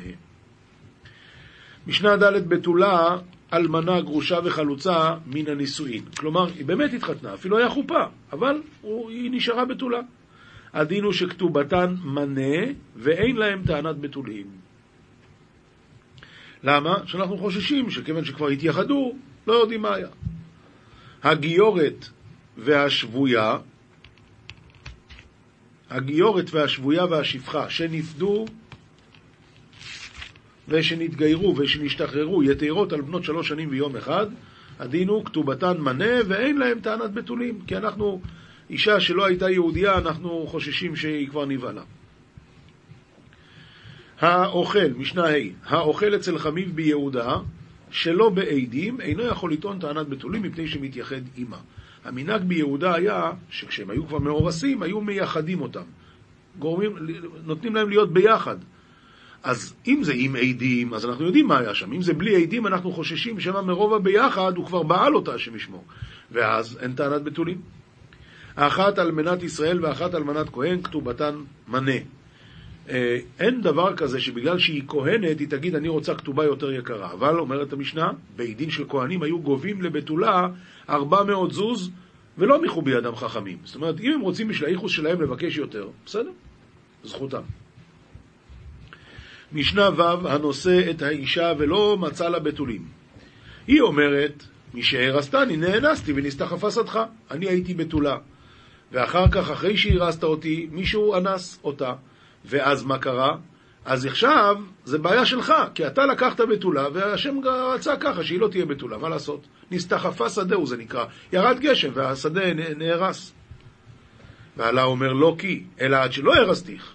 משנה 1.87 2.17
ד' 2.17 2.49
בתולה, 2.49 3.17
אלמנה, 3.53 4.01
גרושה 4.01 4.39
וחלוצה 4.45 5.15
מן 5.27 5.49
הנישואין. 5.49 6.05
כלומר, 6.19 6.47
היא 6.47 6.65
באמת 6.65 6.93
התחתנה, 6.93 7.35
אפילו 7.35 7.59
היה 7.59 7.69
חופה, 7.69 8.05
אבל 8.33 8.63
היא 9.09 9.31
נשארה 9.31 9.65
בתולה. 9.65 10.01
הדין 10.73 11.05
הוא 11.05 11.13
שכתובתן 11.13 11.95
מנה, 12.05 12.73
ואין 12.97 13.37
להם 13.37 13.63
טענת 13.67 14.01
בתולים. 14.01 14.47
למה? 16.63 17.07
שאנחנו 17.07 17.39
חוששים 17.39 17.91
שכיוון 17.91 18.25
שכבר 18.25 18.49
התייחדו, 18.49 19.15
לא 19.47 19.53
יודעים 19.53 19.83
מה 19.83 19.95
היה. 19.95 20.09
הגיורת 21.23 22.09
והשבויה, 22.57 23.59
הגיורת 25.91 26.51
והשבויה 26.51 27.05
והשפחה 27.05 27.71
שנפדו 27.71 28.45
ושנתגיירו 30.69 31.57
ושנשתחררו 31.57 32.43
יתרות 32.43 32.93
על 32.93 33.01
בנות 33.01 33.25
שלוש 33.25 33.49
שנים 33.49 33.69
ויום 33.71 33.97
אחד, 33.97 34.27
הדין 34.79 35.09
הוא 35.09 35.25
כתובתן 35.25 35.79
מנה 35.79 36.15
ואין 36.29 36.59
להם 36.59 36.81
טענת 36.81 37.13
בתולים, 37.13 37.61
כי 37.67 37.77
אנחנו, 37.77 38.21
אישה 38.71 39.01
שלא 39.01 39.27
הייתה 39.27 39.51
יהודייה, 39.51 39.99
אנחנו 39.99 40.47
חוששים 40.47 40.97
שהיא 40.97 41.29
כבר 41.29 41.47
נבהלה. 41.47 41.83
האוכל, 44.21 44.89
משנה 44.97 45.25
ה', 45.25 45.35
האוכל 45.65 46.15
אצל 46.15 46.39
חמיב 46.39 46.77
ביהודה 46.77 47.37
שלא 47.95 48.31
בעדים, 48.31 49.01
אינו 49.01 49.23
יכול 49.23 49.53
לטעון 49.53 49.79
טענת 49.79 50.09
בתולים 50.09 50.43
מפני 50.43 50.69
שמתייחד 50.69 51.21
עימה. 51.35 51.57
המנהג 52.05 52.43
ביהודה 52.43 52.95
היה 52.95 53.33
שכשהם 53.51 53.91
היו 53.91 54.07
כבר 54.07 54.19
מאורסים, 54.19 54.83
היו 54.83 55.01
מייחדים 55.01 55.61
אותם. 55.61 55.83
גורמים, 56.59 56.97
נותנים 57.45 57.75
להם 57.75 57.89
להיות 57.89 58.13
ביחד. 58.13 58.57
אז 59.43 59.75
אם 59.87 60.01
זה 60.05 60.13
עם 60.17 60.37
עדים, 60.37 60.95
אז 60.95 61.05
אנחנו 61.05 61.25
יודעים 61.25 61.47
מה 61.47 61.59
היה 61.59 61.75
שם. 61.75 61.93
אם 61.93 62.03
זה 62.03 62.15
בלי 62.15 62.43
עדים, 62.43 62.67
אנחנו 62.67 62.93
חוששים 62.93 63.41
שמא 63.41 63.61
מרוב 63.61 63.95
הביחד 63.95 64.57
הוא 64.57 64.67
כבר 64.67 64.83
בעל 64.83 65.15
אותה, 65.15 65.35
השם 65.35 65.57
ישמור. 65.57 65.85
ואז 66.31 66.79
אין 66.81 66.93
טענת 66.93 67.23
בתולים. 67.23 67.61
האחת 68.57 68.99
על 68.99 69.11
מנת 69.11 69.43
ישראל 69.43 69.85
ואחת 69.85 70.15
על 70.15 70.25
מנת 70.25 70.49
כהן, 70.49 70.83
כתובתן 70.83 71.35
מנה. 71.69 72.01
אה, 72.89 73.19
אין 73.39 73.61
דבר 73.61 73.97
כזה 73.97 74.21
שבגלל 74.21 74.59
שהיא 74.59 74.83
כהנת, 74.87 75.41
היא 75.41 75.49
תגיד, 75.49 75.75
אני 75.75 75.89
רוצה 75.89 76.15
כתובה 76.15 76.45
יותר 76.45 76.73
יקרה. 76.73 77.13
אבל, 77.13 77.39
אומרת 77.39 77.73
המשנה, 77.73 78.11
בית 78.37 78.57
דין 78.57 78.71
של 78.71 78.85
כהנים 78.89 79.23
היו 79.23 79.41
גובים 79.41 79.83
לבתולה 79.83 80.49
400 80.89 81.53
זוז, 81.53 81.91
ולא 82.39 82.63
מיכו 82.63 82.83
בידם 82.83 83.17
חכמים. 83.17 83.59
זאת 83.65 83.75
אומרת, 83.75 84.01
אם 84.01 84.13
הם 84.13 84.21
רוצים 84.21 84.49
בשביל 84.49 84.69
האיחוס 84.69 84.93
שלהם 84.93 85.23
לבקש 85.23 85.57
יותר, 85.57 85.89
בסדר, 86.07 86.31
זכותם. 87.05 87.43
משנה 89.53 89.91
ו' 89.97 90.29
הנושא 90.29 90.91
את 90.91 91.03
האישה 91.03 91.53
ולא 91.59 91.97
מצא 92.01 92.29
לה 92.29 92.39
בתולים. 92.39 92.85
היא 93.67 93.81
אומרת, 93.81 94.45
משהרסתני 94.75 95.57
נאנסתי 95.57 96.13
ונסתחפה 96.13 96.71
שדך. 96.71 97.01
אני 97.31 97.49
הייתי 97.49 97.75
בתולה. 97.75 98.19
ואחר 98.93 99.29
כך, 99.29 99.51
אחרי 99.51 99.77
שהרסת 99.77 100.25
אותי, 100.25 100.69
מישהו 100.73 101.15
אנס 101.15 101.59
אותה. 101.65 101.95
ואז 102.45 102.85
מה 102.85 102.99
קרה? 102.99 103.37
אז 103.85 104.07
עכשיו 104.07 104.57
זה 104.85 104.99
בעיה 104.99 105.27
שלך, 105.27 105.55
כי 105.75 105.87
אתה 105.87 106.07
לקחת 106.07 106.41
בתולה, 106.41 106.87
והשם 106.93 107.37
רצה 107.75 107.97
ככה, 107.97 108.25
שהיא 108.25 108.41
לא 108.41 108.49
תהיה 108.49 108.67
בתולה, 108.67 108.99
מה 108.99 109.09
לעשות? 109.09 109.47
נסתחפה 109.71 110.29
שדהו 110.29 110.67
זה 110.67 110.77
נקרא. 110.77 111.05
ירד 111.33 111.59
גשם 111.61 111.91
והשדה 111.95 112.55
נהרס. 112.55 113.33
ועלה 114.57 114.83
אומר 114.83 115.13
לא 115.13 115.37
כי, 115.39 115.63
אלא 115.81 115.97
עד 115.97 116.13
שלא 116.13 116.35
הרסתיך. 116.35 116.95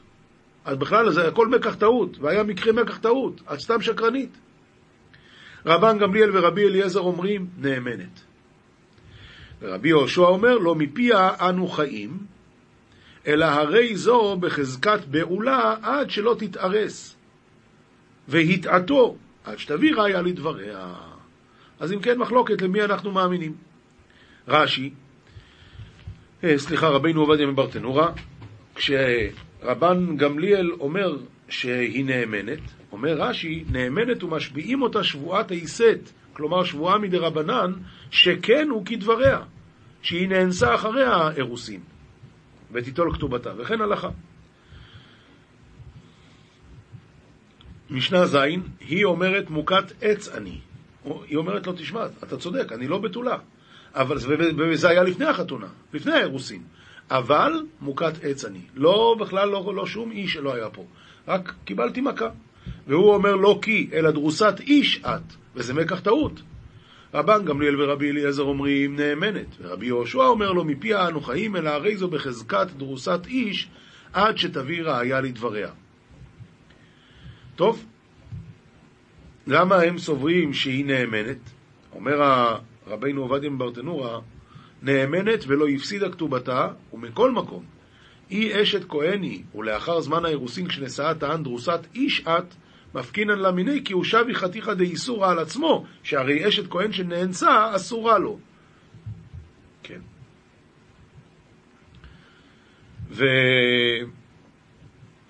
אז 0.66 0.78
בכלל 0.78 1.12
זה 1.12 1.28
הכל 1.28 1.48
מקח 1.48 1.76
טעות, 1.76 2.18
והיה 2.20 2.44
מקרה 2.44 2.74
מקח 2.74 2.98
טעות, 2.98 3.42
את 3.54 3.60
סתם 3.60 3.82
שקרנית. 3.82 4.38
רבן 5.66 5.98
גמליאל 5.98 6.38
ורבי 6.38 6.68
אליעזר 6.68 7.00
אומרים, 7.00 7.48
נאמנת. 7.58 8.22
ורבי 9.62 9.90
יהושע 9.90 10.22
אומר, 10.22 10.58
לא 10.58 10.76
מפיה 10.76 11.30
אנו 11.50 11.68
חיים, 11.68 12.18
אלא 13.28 13.46
הרי 13.46 13.96
זו 13.96 14.38
בחזקת 14.40 15.06
בעולה 15.06 15.76
עד 15.82 16.10
שלא 16.10 16.36
תתארס. 16.40 17.16
והתעתו 18.28 19.16
עד 19.44 19.58
שתביא 19.58 19.96
ראיה 19.96 20.22
לדבריה. 20.22 20.94
אז 21.80 21.94
אם 21.94 22.00
כן, 22.00 22.18
מחלוקת 22.18 22.62
למי 22.62 22.82
אנחנו 22.82 23.12
מאמינים. 23.12 23.54
רש"י, 24.48 24.90
אה, 26.44 26.58
סליחה, 26.58 26.88
רבינו 26.88 27.22
עובדיה 27.22 27.48
מברטנורה, 27.48 28.12
כשרבן 28.76 30.18
גמליאל 30.18 30.72
אומר 30.80 31.18
שהיא 31.50 32.06
נאמנת, 32.06 32.60
אומר 32.92 33.14
רש"י, 33.22 33.64
נאמנת 33.72 34.24
ומשביעים 34.24 34.82
אותה 34.82 35.04
שבועת 35.04 35.52
היסת, 35.52 36.00
כלומר 36.34 36.64
שבועה 36.64 36.98
מדרבנן, 36.98 37.74
שכן 38.12 38.68
הוא 38.70 38.86
כדבריה, 38.86 39.40
שהיא 40.02 40.30
נאנסה 40.30 40.76
אחריה 40.76 41.14
האירוסין. 41.14 41.80
ותיטול 42.72 43.14
כתובתה, 43.14 43.54
וכן 43.58 43.82
הלכה. 43.82 44.10
משנה 47.90 48.26
ז', 48.26 48.38
היא 48.80 49.06
אומרת 49.06 49.50
מוכת 49.50 49.84
עץ 50.02 50.28
אני. 50.28 50.60
היא 51.28 51.38
אומרת 51.38 51.68
לו, 51.68 51.74
תשמע, 51.74 52.06
אתה 52.24 52.38
צודק, 52.38 52.72
אני 52.72 52.88
לא 52.88 52.98
בתולה. 52.98 53.38
אבל 53.96 54.18
וזה 54.58 54.90
היה 54.90 55.04
לפני 55.04 55.26
החתונה, 55.26 55.68
לפני 55.94 56.14
האירוסין. 56.14 56.64
אבל 57.12 57.54
מוכת 57.82 58.14
עץ 58.24 58.46
אני. 58.46 58.62
לא, 58.76 59.16
בכלל 59.20 59.50
לא, 59.50 59.72
לא 59.76 59.86
שום 59.86 60.12
איש 60.12 60.34
שלא 60.34 60.54
היה 60.54 60.70
פה. 60.70 60.86
רק 61.28 61.54
קיבלתי 61.66 62.02
מכה. 62.02 62.30
והוא 62.88 63.14
אומר 63.14 63.36
לא 63.36 63.60
כי, 63.62 63.90
אלא 63.94 64.12
דרוסת 64.12 64.60
איש 64.60 65.02
את, 65.06 65.34
וזה 65.56 65.74
מקח 65.74 66.00
טעות. 66.00 66.42
רבן 67.14 67.46
גמליאל 67.46 67.82
ורבי 67.82 68.10
אליעזר 68.10 68.44
אומרים 68.44 68.96
נאמנת, 68.96 69.56
ורבי 69.62 69.86
יהושע 69.86 70.20
אומר 70.20 70.52
לו 70.52 70.64
מפיה 70.64 71.08
אנו 71.08 71.22
חיים, 71.22 71.56
אלא 71.56 71.70
הרי 71.70 71.98
זו 71.98 72.08
בחזקת 72.08 72.68
דרוסת 72.78 73.20
איש, 73.28 73.70
עד 74.14 74.38
שתביא 74.38 74.84
ראיה 74.84 75.22
לדבריה. 75.22 75.70
טוב, 77.56 77.86
למה 79.48 79.76
הם 79.76 79.98
סוברים 79.98 80.54
שהיא 80.54 80.86
נאמנת? 80.86 81.38
אומר 81.96 82.22
רבינו 82.88 83.22
עובדיה 83.22 83.50
מברטנורה, 83.50 84.20
נאמנת 84.82 85.44
ולא 85.48 85.68
הפסידה 85.68 86.10
כתובתה, 86.10 86.68
ומכל 86.94 87.32
מקום, 87.32 87.64
היא 88.30 88.62
אשת 88.62 88.90
כהני, 88.90 89.44
ולאחר 89.56 90.02
זמן 90.02 90.26
האירוסין 90.26 90.68
כשנשאה 90.68 91.14
טען 91.14 91.44
דרוסת 91.44 91.80
איש 91.96 92.24
את, 92.28 92.54
מפקינן 92.96 93.40
לה 93.40 93.52
מיני 93.52 93.84
כי 93.86 93.94
הוא 93.94 94.04
שבי 94.04 94.36
חתיכא 94.36 94.74
דאיסורא 94.74 95.32
על 95.32 95.40
עצמו, 95.40 95.86
שהרי 96.04 96.48
אשת 96.48 96.70
כהן 96.70 96.92
שנאנסה 96.92 97.76
אסורה 97.76 98.18
לו. 98.20 98.40
כן. 99.84 100.00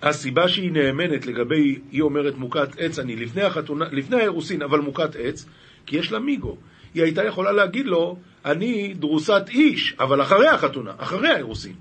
והסיבה 0.02 0.48
שהיא 0.48 0.72
נאמנת 0.72 1.26
לגבי, 1.26 1.78
היא 1.90 2.02
אומרת 2.02 2.34
מוכת 2.34 2.78
עץ 2.78 2.98
אני, 2.98 3.16
לפני, 3.16 3.42
החתונה, 3.42 3.84
לפני 3.92 4.16
האירוסין, 4.16 4.62
אבל 4.62 4.80
מוכת 4.80 5.16
עץ, 5.18 5.46
כי 5.86 5.96
יש 5.98 6.12
לה 6.12 6.18
מיגו. 6.18 6.56
היא 6.94 7.02
הייתה 7.02 7.24
יכולה 7.24 7.52
להגיד 7.52 7.86
לו, 7.86 8.16
אני 8.44 8.94
דרוסת 8.94 9.42
איש, 9.48 9.94
אבל 9.98 10.22
אחרי 10.22 10.48
החתונה, 10.48 10.92
אחרי 10.98 11.28
האירוסין. 11.28 11.74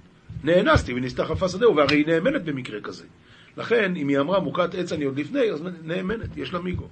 נאנסתי 0.44 0.94
ונסתחפה 0.94 1.50
שדהו, 1.50 1.76
והרי 1.76 1.98
היא 1.98 2.08
נאמנת 2.08 2.44
במקרה 2.44 2.82
כזה. 2.82 3.06
לכן, 3.60 3.96
אם 3.96 4.08
היא 4.08 4.20
אמרה 4.20 4.40
מוכת 4.40 4.76
עץ 4.76 4.92
אני 4.92 5.06
עוד 5.06 5.20
לפני, 5.20 5.52
אז 5.52 5.64
נאמנת, 5.84 6.38
יש 6.38 6.54
לה 6.54 6.60
מיגו. 6.60 6.88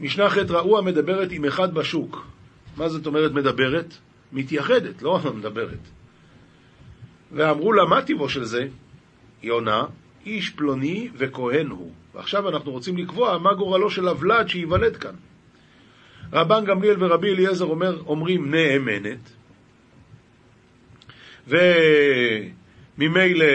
משנה 0.00 0.30
ח' 0.30 0.36
רעוע 0.36 0.80
מדברת 0.80 1.32
עם 1.32 1.44
אחד 1.44 1.74
בשוק. 1.74 2.26
מה 2.76 2.88
זאת 2.88 3.06
אומרת 3.06 3.32
מדברת? 3.32 3.94
מתייחדת, 4.32 5.02
לא 5.02 5.20
מדברת. 5.34 5.78
ואמרו 7.32 7.72
לה, 7.72 7.84
מה 7.84 8.02
טיבו 8.02 8.28
של 8.28 8.44
זה? 8.44 8.68
יונה, 9.42 9.84
איש 10.26 10.50
פלוני 10.50 11.08
וכהן 11.16 11.66
הוא. 11.66 11.92
ועכשיו 12.14 12.48
אנחנו 12.48 12.72
רוצים 12.72 12.96
לקבוע 12.96 13.38
מה 13.38 13.54
גורלו 13.54 13.90
של 13.90 14.08
הוולד 14.08 14.48
שייוולד 14.48 14.96
כאן. 14.96 15.14
רבן 16.32 16.64
גמליאל 16.64 17.04
ורבי 17.04 17.28
אליעזר 17.34 17.64
אומר, 17.64 18.02
אומרים 18.06 18.54
נאמנת, 18.54 19.30
וממילא 22.98 23.46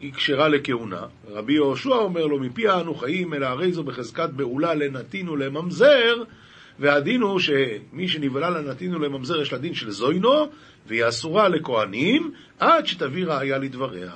היא 0.00 0.12
כשרה 0.12 0.48
לכהונה. 0.48 1.06
רבי 1.28 1.52
יהושע 1.52 1.94
אומר 1.94 2.26
לו, 2.26 2.38
מפי 2.38 2.70
אנו 2.70 2.94
חיים, 2.94 3.34
אלא 3.34 3.46
הרי 3.46 3.72
זו 3.72 3.84
בחזקת 3.84 4.30
בעולה 4.30 4.74
לנתין 4.74 5.28
ולממזר, 5.28 6.22
והדין 6.78 7.22
הוא 7.22 7.38
שמי 7.38 8.08
שנבהלה 8.08 8.50
לנתין 8.50 8.94
ולממזר 8.94 9.40
יש 9.40 9.52
לה 9.52 9.58
דין 9.58 9.74
של 9.74 9.90
זוינו, 9.90 10.50
והיא 10.86 11.08
אסורה 11.08 11.48
לכהנים, 11.48 12.32
עד 12.58 12.86
שתביא 12.86 13.26
ראיה 13.26 13.58
לדבריה. 13.58 14.12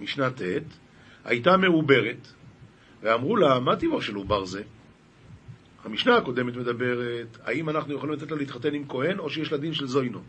משנה 0.00 0.30
ט' 0.30 0.42
הייתה 1.24 1.56
מעוברת, 1.56 2.28
ואמרו 3.02 3.36
לה, 3.36 3.60
מה 3.60 3.76
טיבו 3.76 4.02
של 4.02 4.14
עובר 4.14 4.44
זה? 4.44 4.62
המשנה 5.84 6.16
הקודמת 6.16 6.56
מדברת, 6.56 7.38
האם 7.44 7.70
אנחנו 7.70 7.94
יכולים 7.94 8.14
לתת 8.14 8.30
לה 8.30 8.36
להתחתן 8.36 8.74
עם 8.74 8.84
כהן, 8.88 9.18
או 9.18 9.30
שיש 9.30 9.52
לה 9.52 9.58
דין 9.58 9.74
של 9.74 9.86
זוינו. 9.86 10.20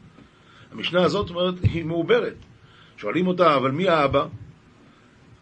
המשנה 0.72 1.04
הזאת 1.04 1.30
אומרת, 1.30 1.56
היא 1.64 1.86
מעוברת. 1.86 2.36
שואלים 2.98 3.28
אותה, 3.28 3.56
אבל 3.56 3.72
מי 3.72 3.90
האבא? 3.90 4.26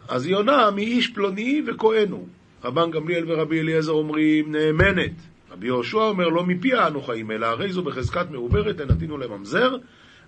אז 0.08 0.26
היא 0.26 0.36
עונה, 0.36 0.72
מאיש 0.72 1.08
פלוני 1.08 1.62
וכהן 1.68 2.12
הוא. 2.12 2.28
רבן 2.64 2.92
גמליאל 2.92 3.24
ורבי 3.28 3.60
אליעזר 3.60 3.92
אומרים, 3.92 4.52
נאמנת. 4.52 5.12
רבי 5.52 5.68
יהושע 5.68 5.98
אומר, 5.98 6.30
לא 6.30 6.44
מפיה 6.44 6.88
אנו 6.88 7.02
חיים, 7.02 7.32
אלא 7.32 7.46
הרי 7.46 7.72
זו 7.72 7.84
בחזקת 7.84 8.32
מעוברת, 8.32 8.78
תנתינו 8.78 9.18
לממזר, 9.18 9.76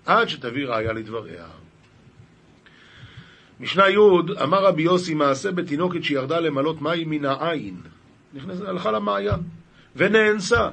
עד 0.06 0.28
שתביא 0.28 0.66
ראיה 0.66 0.92
לדבריה. 0.92 1.46
משנה 3.60 3.88
י' 3.88 3.96
אמר 4.42 4.64
רבי 4.64 4.82
יוסי 4.82 5.14
מעשה 5.14 5.52
בתינוקת 5.52 6.04
שירדה 6.04 6.40
למלות 6.40 6.82
מים 6.82 7.10
מן 7.10 7.24
העין. 7.24 7.76
נכנסת, 8.34 8.64
הלכה 8.64 8.90
למעיין, 8.90 9.40
ונאנסה. 9.96 10.68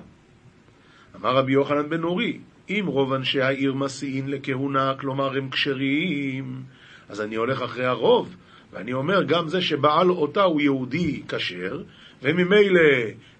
אמר 1.15 1.35
רבי 1.35 1.51
יוחנן 1.51 1.89
בן 1.89 2.01
נורי, 2.01 2.39
אם 2.69 2.85
רוב 2.87 3.13
אנשי 3.13 3.41
העיר 3.41 3.73
מסיעים 3.73 4.27
לכהונה, 4.27 4.93
כלומר 4.99 5.37
הם 5.37 5.49
כשרים, 5.49 6.63
אז 7.09 7.21
אני 7.21 7.35
הולך 7.35 7.61
אחרי 7.61 7.85
הרוב, 7.85 8.35
ואני 8.73 8.93
אומר, 8.93 9.23
גם 9.23 9.47
זה 9.47 9.61
שבעל 9.61 10.09
אותה 10.09 10.43
הוא 10.43 10.61
יהודי 10.61 11.23
כשר, 11.27 11.83
וממילא 12.21 12.81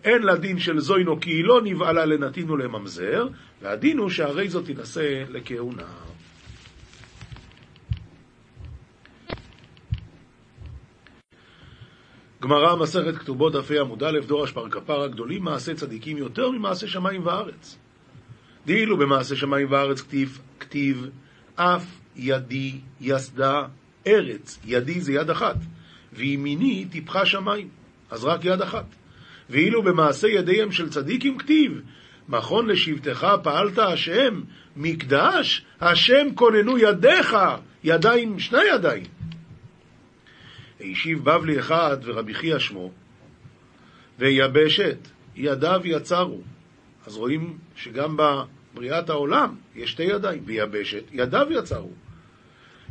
אין 0.04 0.24
לה 0.24 0.36
דין 0.36 0.60
של 0.60 0.80
זוינו 0.80 1.20
כי 1.20 1.30
היא 1.30 1.46
לא 1.46 1.62
נבעלה 1.64 2.06
לנתין 2.06 2.50
ולממזר, 2.50 3.28
והדין 3.62 3.98
הוא 3.98 4.10
שהרי 4.10 4.50
זאת 4.50 4.66
תינשא 4.66 5.24
לכהונה. 5.30 5.88
גמרא, 12.42 12.76
מסכת 12.76 13.16
כתובות, 13.16 13.54
דפי 13.54 13.80
עמוד 13.80 14.04
א', 14.04 14.20
דור 14.28 14.46
אשפר 14.46 14.70
כפרה 14.70 15.08
גדולים, 15.08 15.44
מעשה 15.44 15.74
צדיקים 15.74 16.18
יותר 16.18 16.52
ממעשה 16.52 16.88
שמיים 16.88 17.26
וארץ. 17.26 17.85
דאילו 18.66 18.98
במעשה 18.98 19.36
שמיים 19.36 19.72
וארץ 19.72 20.02
כתיב, 20.02 20.40
כתיב 20.60 21.10
אף 21.56 21.86
ידי 22.16 22.74
יסדה 23.02 23.64
ארץ, 24.08 24.60
ידי 24.66 25.02
זה 25.02 25.14
יד 25.14 25.30
אחת, 25.30 25.56
וימיני 26.14 26.86
טיפחה 26.92 27.26
שמיים, 27.26 27.70
אז 28.12 28.26
רק 28.26 28.46
יד 28.46 28.62
אחת. 28.62 28.86
ואילו 29.50 29.84
במעשה 29.84 30.28
ידיהם 30.28 30.72
של 30.72 30.90
צדיקים 30.90 31.38
כתיב, 31.38 31.82
מכון 32.30 32.68
לשבטך 32.68 33.28
פעלת 33.44 33.78
השם, 33.78 34.42
מקדש, 34.76 35.66
השם 35.82 36.28
כוננו 36.36 36.78
ידיך, 36.78 37.36
ידיים, 37.84 38.40
שני 38.40 38.64
ידיים. 38.76 39.04
הישיב 40.80 41.24
בבלי 41.24 41.60
אחד 41.60 41.98
ורבי 42.04 42.34
חייא 42.34 42.60
שמו, 42.60 42.92
ויבשת, 44.20 44.98
ידיו 45.36 45.82
יצרו. 45.84 46.42
אז 47.06 47.18
רואים 47.18 47.58
שגם 47.76 48.18
בבריאת 48.18 49.10
העולם 49.10 49.56
יש 49.76 49.92
שתי 49.92 50.04
ידיים, 50.04 50.44
ויבשת, 50.46 51.04
ידיו 51.12 51.48
יצרו. 51.52 51.92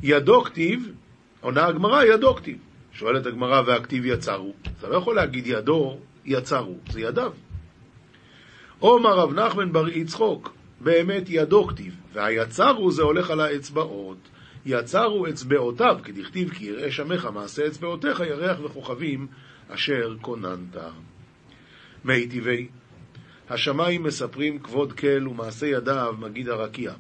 ידו 0.03 0.44
כתיב, 0.44 0.92
עונה 1.40 1.66
הגמרא, 1.66 2.03
ידו 2.03 2.35
כתיב. 2.35 2.59
שואלת 2.92 3.27
הגמרא, 3.27 3.62
והכתיב 3.66 4.05
יצרו. 4.07 4.55
אתה 4.79 4.88
לא 4.88 4.96
יכול 4.96 5.16
להגיד 5.16 5.46
ידו 5.46 5.98
יצרו, 6.24 6.79
זה 6.90 7.00
ידיו. 7.00 7.33
עומר 8.79 9.18
רב 9.18 9.33
נחמן 9.33 9.72
בר 9.72 9.88
יצחוק, 9.88 10.55
באמת 10.81 11.24
ידו 11.29 11.66
כתיב, 11.66 11.96
והיצרו 12.12 12.90
זה 12.90 13.03
הולך 13.03 13.31
על 13.31 13.40
האצבעות. 13.40 14.18
יצרו 14.66 15.27
אצבעותיו, 15.27 15.98
כדכתיב 16.05 16.50
כי 16.50 16.64
יראה 16.64 16.90
שמך 16.90 17.29
מעשה 17.35 17.66
אצבעותיך, 17.66 18.20
ירח 18.20 18.59
וכוכבים 18.64 19.27
אשר 19.68 20.16
כוננת. 20.20 20.77
מי 22.05 22.27
טבעי 22.27 22.68
השמיים 23.50 24.02
מספרים 24.02 24.59
כבוד 24.59 24.92
כל 24.92 25.28
ומעשה 25.28 25.66
ידיו 25.66 26.14
מגיד 26.18 26.48
הרקיע. 26.48 26.92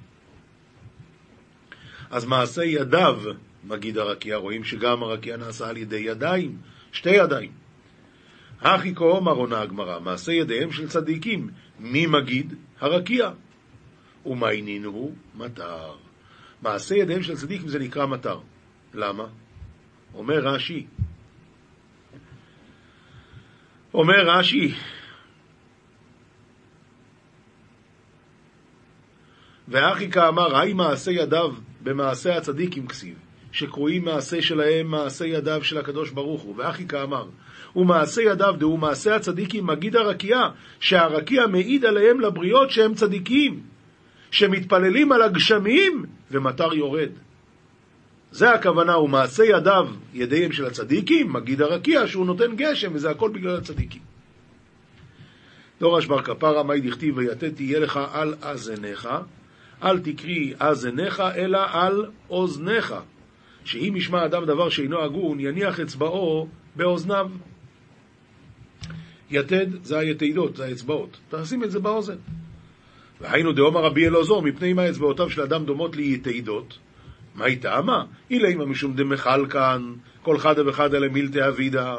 אז 2.10 2.24
מעשה 2.24 2.64
ידיו 2.64 3.22
מגיד 3.64 3.98
הרקיע, 3.98 4.36
רואים 4.36 4.64
שגם 4.64 5.02
הרקיע 5.02 5.36
נעשה 5.36 5.68
על 5.68 5.76
ידי 5.76 5.96
ידיים, 5.96 6.58
שתי 6.92 7.10
ידיים. 7.10 7.52
הכי 8.60 8.94
כאומר 8.94 9.32
עונה 9.32 9.60
הגמרא, 9.60 10.00
מעשה 10.00 10.32
ידיהם 10.32 10.72
של 10.72 10.88
צדיקים, 10.88 11.50
מי 11.78 12.06
מגיד? 12.06 12.54
הרקיע. 12.80 13.30
ומה 14.26 14.48
ענינו? 14.48 15.12
מטר. 15.34 15.92
מעשה 16.62 16.94
ידיהם 16.94 17.22
של 17.22 17.36
צדיקים 17.36 17.68
זה 17.68 17.78
נקרא 17.78 18.06
מטר. 18.06 18.38
למה? 18.94 19.24
אומר 20.14 20.38
רש"י, 20.38 20.86
אומר 23.94 24.26
רש"י, 24.26 24.74
ואחי 29.68 30.10
כאמר, 30.10 30.56
היי 30.56 30.72
מעשה 30.72 31.10
ידיו 31.10 31.52
במעשה 31.82 32.36
הצדיקים 32.36 32.86
כסיב, 32.86 33.14
שקרויים 33.52 34.04
מעשה 34.04 34.42
שלהם 34.42 34.86
מעשה 34.86 35.26
ידיו 35.26 35.64
של 35.64 35.78
הקדוש 35.78 36.10
ברוך 36.10 36.42
הוא, 36.42 36.54
ואחי 36.56 36.86
כאמר, 36.86 37.26
ומעשה 37.76 38.22
ידיו 38.22 38.54
דהו 38.58 38.76
מעשה 38.76 39.16
הצדיקים 39.16 39.66
מגיד 39.66 39.96
הרקיע, 39.96 40.38
שהרקיע 40.80 41.46
מעיד 41.46 41.84
עליהם 41.84 42.20
לבריות 42.20 42.70
שהם 42.70 42.94
צדיקים, 42.94 43.60
שמתפללים 44.30 45.12
על 45.12 45.22
הגשמים 45.22 46.04
ומטר 46.30 46.74
יורד. 46.74 47.10
זה 48.30 48.50
הכוונה, 48.50 48.98
ומעשה 48.98 49.44
ידיו, 49.44 49.88
ידיהם 50.14 50.52
של 50.52 50.64
הצדיקים, 50.64 51.32
מגיד 51.32 51.62
הרקיע, 51.62 52.06
שהוא 52.06 52.26
נותן 52.26 52.56
גשם, 52.56 52.94
וזה 52.94 53.10
הכל 53.10 53.30
בגלל 53.34 53.56
הצדיקים. 53.56 54.02
דורש 55.80 56.06
בר 56.06 56.22
כפרה, 56.22 56.62
מאי 56.62 56.80
דכתיב 56.80 57.16
ויתת 57.16 57.54
תהיה 57.54 57.78
לך 57.78 58.00
על 58.12 58.34
אזניך, 58.42 59.08
אל 59.82 59.98
תקרי 59.98 60.54
אזניך, 60.60 61.22
אלא 61.36 61.58
על 61.72 62.06
אוזניך. 62.30 62.94
שאם 63.64 63.94
ישמע 63.96 64.24
אדם 64.24 64.44
דבר 64.44 64.68
שאינו 64.68 65.00
הגון, 65.02 65.40
יניח 65.40 65.80
אצבעו 65.80 66.48
באוזניו. 66.76 67.30
יתד 69.30 69.66
זה 69.82 69.98
היתידות, 69.98 70.56
זה 70.56 70.64
האצבעות. 70.64 71.20
תשים 71.30 71.64
את 71.64 71.70
זה 71.70 71.80
באוזן. 71.80 72.16
והיינו 73.20 73.52
דאמר 73.52 73.84
רבי 73.84 74.08
אלעזור, 74.08 74.42
מפני 74.42 74.72
מה 74.72 74.88
אצבעותיו 74.88 75.30
של 75.30 75.42
אדם 75.42 75.64
דומות 75.64 75.96
ליתידות? 75.96 76.78
מה 77.34 77.44
היא 77.44 77.62
טעמה? 77.62 78.04
אילימה 78.30 78.64
משום 78.66 78.94
דמחל 78.94 79.46
כאן, 79.50 79.94
כל 80.22 80.38
חדה 80.38 80.68
וחדה 80.68 80.98
למילתא 80.98 81.48
אבידה. 81.48 81.96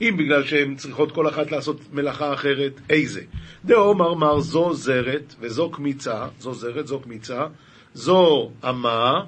אם 0.00 0.16
בגלל 0.18 0.44
שהן 0.44 0.76
צריכות 0.76 1.12
כל 1.12 1.28
אחת 1.28 1.50
לעשות 1.50 1.80
מלאכה 1.92 2.34
אחרת, 2.34 2.80
איזה? 2.90 3.20
דאמר 3.64 4.14
מר 4.14 4.40
זו 4.40 4.74
זרת 4.74 5.34
וזו 5.40 5.70
קמיצה, 5.70 6.26
זו 6.38 6.54
זרת, 6.54 6.86
זו 6.86 7.00
קמיצה, 7.00 7.46
זו 7.94 8.50
אמה, 8.68 9.24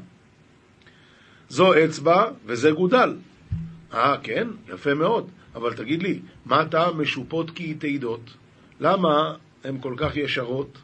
זו 1.48 1.84
אצבע 1.84 2.30
וזה 2.46 2.70
גודל. 2.70 3.16
אה, 3.94 4.16
כן? 4.22 4.48
יפה 4.68 4.94
מאוד. 4.94 5.30
אבל 5.54 5.74
תגיד 5.74 6.02
לי, 6.02 6.20
מה 6.46 6.64
טעם 6.64 7.00
משופות 7.02 7.50
כיתידות? 7.50 8.30
למה 8.80 9.34
הן 9.64 9.78
כל 9.80 9.94
כך 9.96 10.16
ישרות? 10.16 10.78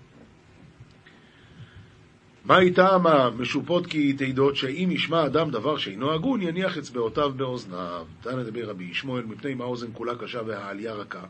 מה 2.48 2.58
איתם 2.58 3.06
המשופות 3.06 3.87
כי 3.87 4.12
תעידות 4.12 4.56
שאם 4.56 4.88
ישמע 4.92 5.26
אדם 5.26 5.50
דבר 5.50 5.76
שאינו 5.76 6.12
הגון, 6.12 6.42
יניח 6.42 6.78
אצבעותיו 6.78 7.32
באוזניו. 7.37 8.06
תנא 8.20 8.42
דבר 8.42 8.64
רבי 8.64 8.84
ישמעאל, 8.84 9.24
מפני 9.24 9.54
מה 9.54 9.64
האוזן 9.64 9.87
כולה 9.92 10.14
קשה 10.14 10.40
והעלייה 10.46 10.94
רכה. 10.94 11.24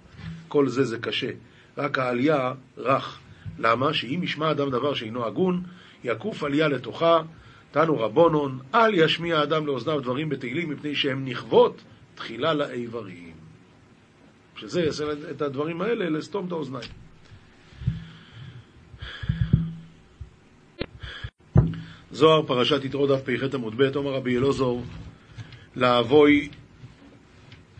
כל 0.48 0.68
זה 0.68 0.84
זה 0.84 0.98
קשה. 0.98 1.30
רק 1.78 1.98
העלייה 1.98 2.52
רך. 2.78 3.18
למה? 3.58 3.94
שאם 3.94 4.20
ישמע 4.22 4.50
אדם 4.50 4.70
דבר 4.70 4.94
שאינו 4.94 5.26
הגון, 5.26 5.62
יקוף 6.04 6.42
עלייה 6.42 6.68
לתוכה. 6.68 7.22
תנו 7.70 7.98
רבונון, 7.98 8.58
אל 8.74 8.94
ישמיע 8.94 9.42
אדם 9.42 9.66
לאוזניו 9.66 10.00
דברים 10.00 10.28
בתהילים, 10.28 10.70
מפני 10.70 10.94
שהם 10.94 11.24
נכוות 11.24 11.82
תחילה 12.14 12.54
לאיברים. 12.54 13.32
שזה 14.56 14.82
יעשה 14.82 15.04
את 15.30 15.42
הדברים 15.42 15.80
האלה, 15.80 16.10
לסתום 16.10 16.46
את 16.46 16.52
האוזניים. 16.52 17.07
זוהר, 22.18 22.42
פרשת 22.46 22.84
יתרו 22.84 23.06
דף 23.06 23.20
פ"ח 23.24 23.54
עמוד 23.54 23.74
ב', 23.76 23.96
אומר 23.96 24.10
רבי 24.10 24.36
אלעזור, 24.36 24.84
לאבוי, 25.76 26.48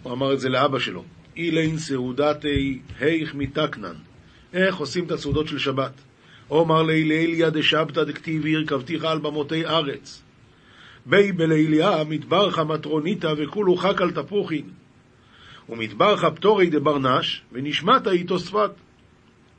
הוא 0.02 0.12
אמר 0.12 0.32
את 0.32 0.40
זה 0.40 0.48
לאבא 0.48 0.78
שלו, 0.78 1.04
אילין 1.36 1.78
סעודתי 1.78 2.78
היך 3.00 3.34
מתקנן, 3.34 3.94
איך 4.52 4.76
עושים 4.76 5.04
את 5.04 5.10
הסעודות 5.10 5.48
של 5.48 5.58
שבת? 5.58 5.92
אומר 6.50 6.82
ליליה 6.82 7.50
דשבתא 7.50 8.04
דכתיבי 8.04 8.56
הרכבתיך 8.56 9.04
על 9.04 9.18
במותי 9.18 9.66
ארץ. 9.66 10.22
בי 11.06 11.32
בליליה 11.32 12.04
מטברך 12.08 12.58
מטרוניתא 12.58 13.34
וכולו 13.36 13.76
חק 13.76 14.02
על 14.02 14.10
תפוחין. 14.10 14.68
ומטברך 15.68 16.24
פטורי 16.24 16.70
דברנש 16.70 17.42
ונשמעת 17.52 18.08
איתו 18.08 18.38
שפת. 18.38 18.70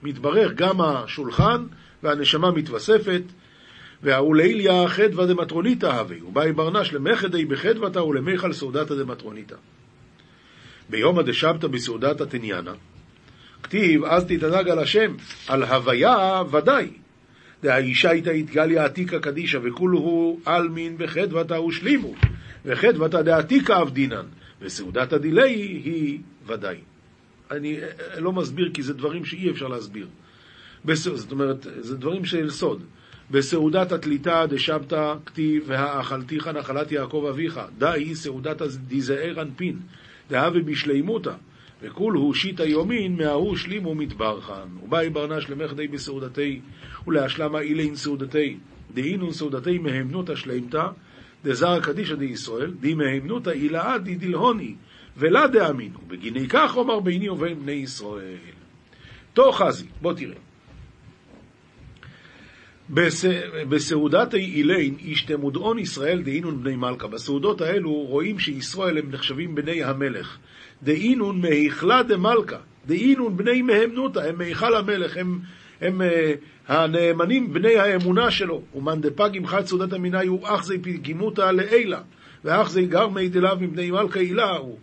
מתברך 0.04 0.52
גם 0.56 0.82
השולחן 0.82 1.66
והנשמה 2.04 2.52
מתווספת 2.52 3.22
והאוליליה 4.04 4.88
חדווה 4.88 5.26
דמטרוניתא 5.26 5.86
הווה, 5.86 6.26
ובאי 6.28 6.54
ברנש 6.54 6.94
למחדי 6.94 7.46
בחדוותה 7.46 8.04
ולמיכל 8.04 8.54
סעודתא 8.54 8.96
דמטרוניתא. 8.96 9.56
ביומא 10.90 11.22
דשבתא 11.22 11.68
בסעודתא 11.68 12.24
תניאנה, 12.24 12.74
כתיב 13.64 14.04
אז 14.04 14.26
תתענג 14.26 14.70
על 14.70 14.80
השם, 14.80 15.16
על 15.48 15.64
הוויה 15.64 16.44
ודאי. 16.52 16.90
דהאישה 17.64 18.12
איתה 18.12 18.32
התגליה 18.32 18.86
עתיקה 18.86 19.20
קדישא 19.20 19.60
וכולו 19.64 20.38
עלמין 20.46 20.98
בחדוותה 20.98 21.62
ושלימו, 21.62 22.14
וחדוותה 22.66 23.22
דעתיקה 23.22 23.82
אבדינן, 23.82 24.26
וסעודתא 24.62 25.18
דילי 25.18 25.52
היא 25.84 26.20
ודאי. 26.48 26.78
אני 27.52 27.80
לא 28.18 28.32
מסביר 28.32 28.72
כי 28.74 28.82
זה 28.82 28.94
דברים 28.94 29.26
שאי 29.26 29.50
אפשר 29.50 29.68
להסביר. 29.68 30.08
זאת 30.94 31.32
אומרת, 31.32 31.68
זה 31.80 31.98
דברים 31.98 32.26
של 32.26 32.50
סוד. 32.50 32.84
בסעודת 33.32 33.92
התליטה 33.92 34.46
דשבתא 34.50 35.14
כתיב 35.26 35.64
והאכלתיך 35.68 36.48
נחלת 36.48 36.92
יעקב 36.92 37.26
אביך. 37.30 37.60
דאי 37.78 38.16
סעודת 38.16 38.62
דזער 38.88 39.42
אנפין 39.42 39.80
דהווה 40.30 40.62
בשלימותא 40.62 41.34
וכול 41.82 42.14
הוא 42.14 42.34
שיטא 42.34 42.64
יומין 42.64 43.16
מההוא 43.16 43.56
שלימו 43.56 43.96
מתברכן 43.96 44.78
ובאי 44.84 45.10
ברנש 45.10 45.50
למחדי 45.50 45.88
בסעודתי? 45.88 46.62
ולהשלמה 47.08 47.60
אילין 47.60 47.96
סעודתי? 47.96 48.58
דהינון 48.94 49.32
סעודתי 49.32 49.78
מהמנותא 49.78 50.36
שלימתא 50.36 50.88
דזר 51.44 51.80
קדישא 51.80 52.16
דישראל 52.16 52.72
די 52.80 52.94
מהמנותא 52.94 53.50
אילאה 53.50 53.98
דלהוני 53.98 54.76
ולא 55.18 55.48
דאמינו 55.48 56.00
בגיני 56.08 56.48
כך 56.48 56.78
אומר 56.78 57.00
ביני 57.00 57.30
ובין 57.30 57.60
בני 57.60 57.72
ישראל. 57.72 58.36
תוך 59.34 59.62
חזי 59.62 59.86
בוא 60.02 60.14
תראה 60.14 60.49
בסעודת 63.70 64.34
אילין 64.34 64.96
ישתמודעון 65.00 65.80
ישראל 65.80 66.22
דהינון 66.22 66.64
בני 66.64 66.76
מלכה. 66.76 67.08
בסעודות 67.08 67.62
האלו 67.62 67.92
רואים 67.92 68.40
שישראל 68.40 68.98
הם 68.98 69.12
נחשבים 69.12 69.56
בני 69.56 69.84
המלך. 69.84 70.38
דהינון 70.84 71.42
מהיכלה 71.42 72.04
דמלכה, 72.04 72.58
דהינון 72.86 73.38
בני 73.38 73.62
מהמנותא, 73.62 74.20
הם 74.20 74.38
מהיכל 74.38 74.76
המלך, 74.76 75.18
הם, 75.18 75.40
הם 75.82 76.02
uh, 76.02 76.72
הנאמנים 76.72 77.54
בני 77.54 77.76
האמונה 77.76 78.32
שלו. 78.32 78.62
ומאן 78.76 79.02
דפג 79.02 79.46
חד 79.46 79.66
סעודת 79.66 79.94
המינאי 79.94 80.28
הוא 80.28 80.48
פגימותא 80.82 81.42
לעילה, 81.42 82.02
ואך 82.46 82.70
זה 82.70 82.82
גרמי 82.82 83.30
דליו 83.30 83.58
מבני 83.60 83.92
מלכה 83.92 84.20
הילה 84.20 84.52
הוא. 84.52 84.78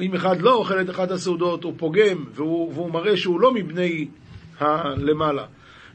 אם 0.00 0.14
אחד 0.14 0.40
לא 0.40 0.54
אוכל 0.54 0.80
את 0.80 0.90
אחת 0.90 1.10
הסעודות, 1.10 1.64
הוא 1.64 1.74
פוגם, 1.76 2.24
והוא, 2.34 2.72
והוא 2.74 2.90
מראה 2.90 3.16
שהוא 3.16 3.40
לא 3.40 3.54
מבני 3.54 4.08
הלמעלה. 4.58 5.44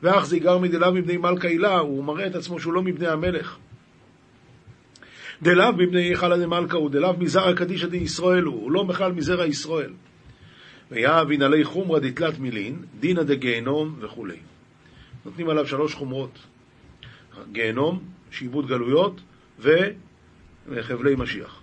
ואך 0.03 0.25
זה 0.25 0.37
יגר 0.37 0.57
מדלאו 0.57 0.93
מבני 0.93 1.17
מלכה 1.17 1.47
הילה, 1.47 1.79
הוא 1.79 2.03
מראה 2.03 2.27
את 2.27 2.35
עצמו 2.35 2.59
שהוא 2.59 2.73
לא 2.73 2.81
מבני 2.81 3.07
המלך. 3.07 3.57
דלאו 5.41 5.73
מבני 5.73 6.01
היכלה 6.01 6.37
דמלכה 6.37 6.77
הוא, 6.77 6.89
דלאו 6.89 7.17
מזרע 7.17 7.53
קדישא 7.53 7.87
דישראל 7.87 8.43
הוא, 8.43 8.61
הוא 8.61 8.71
לא 8.71 8.83
בכלל 8.83 9.11
מזרע 9.11 9.45
ישראל. 9.45 9.91
ויהב 10.91 11.31
ינהלי 11.31 11.63
חומרא 11.63 11.99
דתלת 11.99 12.39
מילין, 12.39 12.79
דינא 12.99 13.23
דגיהנום 13.23 13.95
וכולי. 13.99 14.37
נותנים 15.25 15.49
עליו 15.49 15.67
שלוש 15.67 15.95
חומרות. 15.95 16.39
גיהנום, 17.51 17.99
שעבוד 18.31 18.67
גלויות 18.67 19.21
וחבלי 20.67 21.15
משיח. 21.15 21.61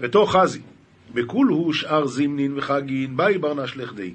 ותוך 0.00 0.36
חזי, 0.36 0.60
בכולהו 1.14 1.74
שאר 1.74 2.06
זימנין 2.06 2.58
וחגין, 2.58 3.16
באי 3.16 3.38
ברנש 3.38 3.76
לכדי, 3.76 4.14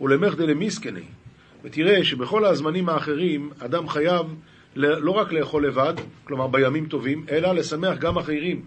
ולמחדי 0.00 0.46
למיסקני, 0.46 1.04
ותראה 1.66 2.04
שבכל 2.04 2.44
הזמנים 2.44 2.88
האחרים 2.88 3.50
אדם 3.58 3.88
חייב 3.88 4.26
לא 4.76 5.10
רק 5.10 5.32
לאכול 5.32 5.66
לבד, 5.66 5.94
כלומר 6.24 6.46
בימים 6.46 6.86
טובים, 6.86 7.24
אלא 7.30 7.52
לשמח 7.52 7.98
גם 7.98 8.18
אחרים. 8.18 8.62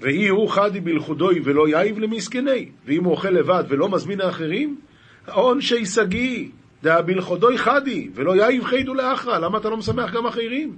ואי 0.00 0.28
הוא 0.28 0.48
חדי 0.48 0.80
בלכודוי 0.80 1.40
ולא 1.44 1.68
יאיב 1.68 1.98
למסכני, 1.98 2.68
ואם 2.86 3.04
הוא 3.04 3.12
אוכל 3.12 3.30
לבד 3.30 3.64
ולא 3.68 3.88
מזמין 3.88 4.20
האחרים, 4.20 4.80
עונשי 5.32 5.86
שגיא, 5.86 6.48
דא 6.82 7.00
בלכודוי 7.00 7.58
חדי, 7.58 8.08
ולא 8.14 8.36
יאיב 8.36 8.64
חידו 8.64 8.94
לאחרא, 8.94 9.38
למה 9.38 9.58
אתה 9.58 9.68
לא 9.68 9.76
משמח 9.76 10.12
גם 10.12 10.26
אחרים? 10.26 10.76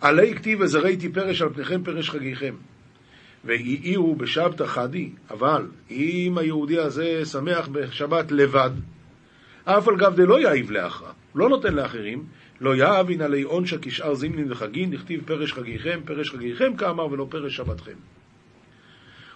עלי 0.00 0.34
כתיב 0.34 0.60
וזרעתי 0.60 1.08
פרש 1.08 1.42
על 1.42 1.48
פניכם 1.48 1.84
פרש 1.84 2.10
חגיכם. 2.10 2.54
ואי 3.44 3.94
הוא 3.94 4.16
בשבתא 4.16 4.66
חדי, 4.66 5.10
אבל 5.30 5.66
אם 5.90 6.38
היהודי 6.38 6.78
הזה 6.78 7.24
שמח 7.24 7.68
בשבת 7.68 8.32
לבד, 8.32 8.70
אף 9.64 9.88
על 9.88 9.96
גב 9.96 10.14
דלא 10.16 10.40
יאיב 10.40 10.70
לאחרא, 10.70 11.12
לא 11.34 11.48
נותן 11.48 11.74
לאחרים, 11.74 12.24
לא 12.60 12.76
יאהב 12.76 13.10
הנה 13.10 13.28
לי 13.28 13.42
עונשא 13.42 13.76
כשאר 13.82 14.14
זימנין 14.14 14.52
וחגין, 14.52 14.90
דכתיב 14.90 15.22
פרש 15.26 15.52
חגיכם, 15.52 16.00
פרש 16.04 16.30
חגיכם 16.30 16.76
כאמר 16.76 17.06
ולא 17.06 17.26
פרש 17.30 17.56
שבתכם. 17.56 17.96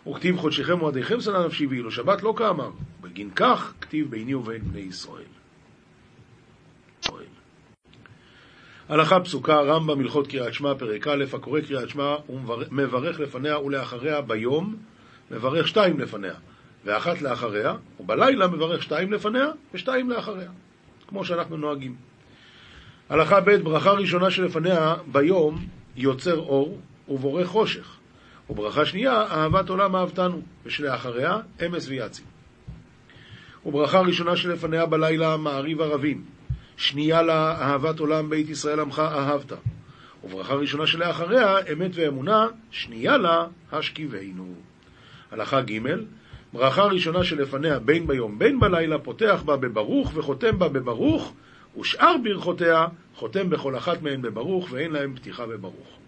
וכתיב 0.09 0.37
חודשיכם 0.37 0.79
מועדיכם 0.79 1.21
שנא 1.21 1.47
נפשי 1.47 1.67
ואילו 1.67 1.91
שבת 1.91 2.23
לא 2.23 2.35
כאמר, 2.37 2.71
בגין 3.01 3.31
כך 3.37 3.73
כתיב 3.81 4.11
ביני 4.11 4.35
ובין 4.35 4.61
בני 4.63 4.81
ישראל. 4.81 5.25
הלכה 8.89 9.21
פסוקה, 9.21 9.61
רמב"ם, 9.61 10.01
הלכות 10.01 10.27
קריאת 10.27 10.55
שמע, 10.55 10.75
פרק 10.75 11.07
א', 11.07 11.25
הקורא 11.33 11.61
קריאת 11.61 11.89
שמע, 11.89 12.15
הוא 12.27 12.41
מברך 12.71 13.21
לפניה 13.21 13.59
ולאחריה 13.59 14.21
ביום, 14.21 14.77
מברך 15.31 15.69
שתיים 15.69 16.01
לפניה. 16.01 16.35
ואחת 16.89 17.23
לאחריה, 17.23 17.75
ובלילה 18.01 18.47
מברך 18.47 18.83
שתיים 18.83 19.13
לפניה 19.13 19.47
ושתיים 19.75 20.11
לאחריה, 20.11 20.51
כמו 21.09 21.25
שאנחנו 21.25 21.57
נוהגים. 21.57 21.97
הלכה 23.09 23.41
ב' 23.41 23.51
ברכה 23.51 23.91
ראשונה 23.91 24.31
שלפניה 24.31 24.95
ביום 25.13 25.67
יוצר 25.97 26.37
אור 26.37 26.81
ובורא 27.09 27.45
חושך, 27.45 27.97
וברכה 28.51 28.85
שנייה 28.85 29.23
אהבת 29.23 29.69
עולם 29.69 29.97
אהבתנו, 29.97 30.43
ושלאחריה 30.67 31.39
אמס 31.67 31.89
ויצי. 31.89 32.23
וברכה 33.67 34.01
ראשונה 34.01 34.37
שלפניה 34.37 34.87
בלילה 34.87 35.37
מעריב 35.37 35.81
ערבים, 35.81 36.25
שנייה 36.77 37.23
לה 37.23 37.61
אהבת 37.61 37.99
עולם 37.99 38.31
בית 38.31 38.49
ישראל 38.49 38.81
עמך 38.81 38.99
אהבת. 38.99 39.53
וברכה 40.25 40.55
ראשונה 40.55 40.87
שלאחריה, 40.87 41.57
אמת 41.73 41.91
ואמונה, 41.95 42.47
שנייה 42.71 43.17
לה 43.17 43.47
השכיבנו. 43.73 44.55
הלכה 45.31 45.61
ג' 45.61 45.79
ברכה 46.53 46.83
ראשונה 46.83 47.25
שלפניה 47.25 47.79
בין 47.79 48.07
ביום 48.07 48.39
בין 48.39 48.61
בלילה, 48.61 48.99
פותח 48.99 49.43
בה 49.45 49.57
בברוך 49.57 50.13
וחותם 50.15 50.59
בה 50.59 50.69
בברוך, 50.69 51.35
ושאר 51.81 52.15
ברכותיה 52.25 52.87
חותם 53.15 53.51
בכל 53.51 53.77
אחת 53.77 54.03
מהן 54.03 54.23
בברוך, 54.23 54.69
ואין 54.71 54.93
להם 54.93 55.15
פתיחה 55.17 55.47
בברוך. 55.47 55.99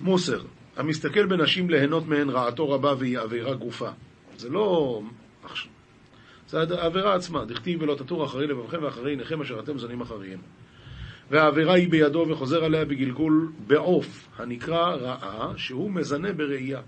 מוסר, 0.00 0.42
המסתכל 0.76 1.26
בנשים 1.26 1.70
ליהנות 1.70 2.06
מהן 2.06 2.30
רעתו 2.30 2.70
רבה 2.70 2.94
והיא 2.98 3.18
עבירה 3.18 3.54
גופה. 3.54 3.90
זה 4.36 4.48
לא... 4.48 5.00
זה 6.48 6.60
העבירה 6.60 7.14
עצמה, 7.14 7.44
דכתיב 7.44 7.82
ולא 7.82 7.94
תטור 7.94 8.24
אחרי 8.24 8.46
לבבכם 8.46 8.82
ואחרי 8.82 9.10
עיניכם 9.10 9.40
אשר 9.40 9.60
אתם 9.60 9.78
זונים 9.78 10.00
אחריהם. 10.00 10.38
והעבירה 11.30 11.74
היא 11.74 11.90
בידו 11.90 12.26
וחוזר 12.28 12.64
עליה 12.64 12.84
בגלגול 12.84 13.52
בעוף, 13.66 14.28
הנקרא 14.38 14.94
רעה, 14.94 15.52
שהוא 15.56 15.90
מזנה 15.90 16.32
בראייה. 16.32 16.80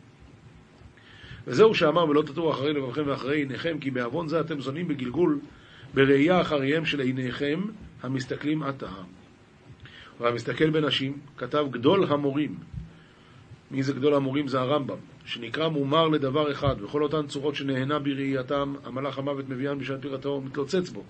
וזהו 1.47 1.75
שאמר 1.75 2.09
ולא 2.09 2.23
תטור 2.23 2.51
אחרי 2.51 2.73
לבבכם 2.73 3.03
ואחרי 3.07 3.37
עיניכם, 3.37 3.79
כי 3.79 3.91
בעוון 3.91 4.29
זה 4.29 4.41
אתם 4.41 4.61
זונים 4.61 4.89
בגלגול 4.89 5.41
בראייה 5.95 6.41
אחריהם 6.41 6.85
של 6.85 7.01
עיניכם 7.01 7.61
המסתכלים 8.03 8.63
עתה. 8.63 8.91
והמסתכל 10.21 10.71
בנשים, 10.71 11.19
כתב 11.37 11.67
גדול 11.71 12.05
המורים. 12.05 12.55
מי 13.71 13.83
זה 13.83 13.93
גדול 13.93 14.15
המורים? 14.15 14.49
זה 14.49 14.61
הרמב"ם, 14.61 14.97
שנקרא 15.25 15.69
מומר 15.69 16.09
לדבר 16.09 16.53
אחד, 16.53 16.83
וכל 16.83 17.03
אותן 17.03 17.27
צורות 17.27 17.55
שנהנה 17.55 17.99
בראייתם, 17.99 18.75
המלאך 18.85 19.19
המוות 19.19 19.49
מביאן 19.49 19.79
בשעת 19.79 19.99
פטירתו 19.99 20.29
ומתלוצץ 20.29 20.89
בו. 20.91 21.05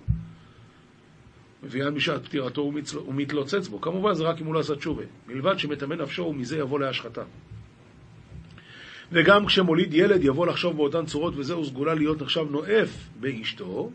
מביאן 1.62 1.94
בשעת 1.94 2.25
פטירתו 2.25 2.73
ומתלוצץ 3.09 3.68
בו. 3.68 3.81
כמובן 3.81 4.14
זה 4.14 4.25
רק 4.25 4.40
אם 4.40 4.47
הוא 4.47 4.55
לא 4.55 4.61
עשה 4.61 4.77
תשובה. 4.77 5.03
מלבד 5.27 5.59
שמטמא 5.59 5.94
נפשו 5.94 6.23
ומזה 6.23 6.59
יבוא 6.59 6.81
להשחתה. 6.81 7.23
וגם 9.12 9.47
כשמוליד 9.47 9.94
ילד 9.94 10.25
יבוא 10.25 10.47
לחשוב 10.47 10.77
באותן 10.77 11.07
צורות, 11.07 11.35
וזהו 11.37 11.64
סגולה 11.64 11.94
להיות 11.94 12.23
נחשב 12.23 12.47
נואף 12.51 13.09
באשתו, 13.21 13.90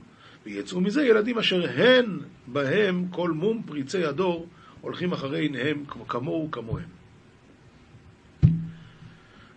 ויצאו 0.45 0.81
מזה 0.81 1.03
ילדים 1.05 1.37
אשר 1.37 1.65
הן 1.69 2.19
בהם 2.47 3.07
כל 3.11 3.31
מום 3.31 3.63
פריצי 3.65 4.03
הדור 4.03 4.47
הולכים 4.81 5.11
אחרי 5.11 5.39
עיניהם 5.39 5.83
כמוהו 6.07 6.51
כמוהם. 6.51 7.03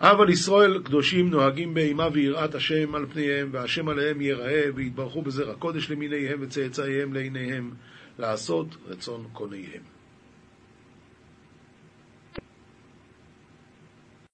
אבל 0.00 0.30
ישראל 0.30 0.82
קדושים 0.84 1.30
נוהגים 1.30 1.74
באימה 1.74 2.08
ויראת 2.12 2.54
השם 2.54 2.94
על 2.94 3.06
פניהם, 3.06 3.48
והשם 3.52 3.88
עליהם 3.88 4.20
ייראה, 4.20 4.62
ויתברכו 4.74 5.22
בזרע 5.22 5.54
קודש 5.54 5.90
למיניהם 5.90 6.38
וצאצאיהם 6.40 7.12
לעיניהם, 7.12 7.70
לעשות 8.18 8.66
רצון 8.86 9.26
קוניהם. 9.32 9.95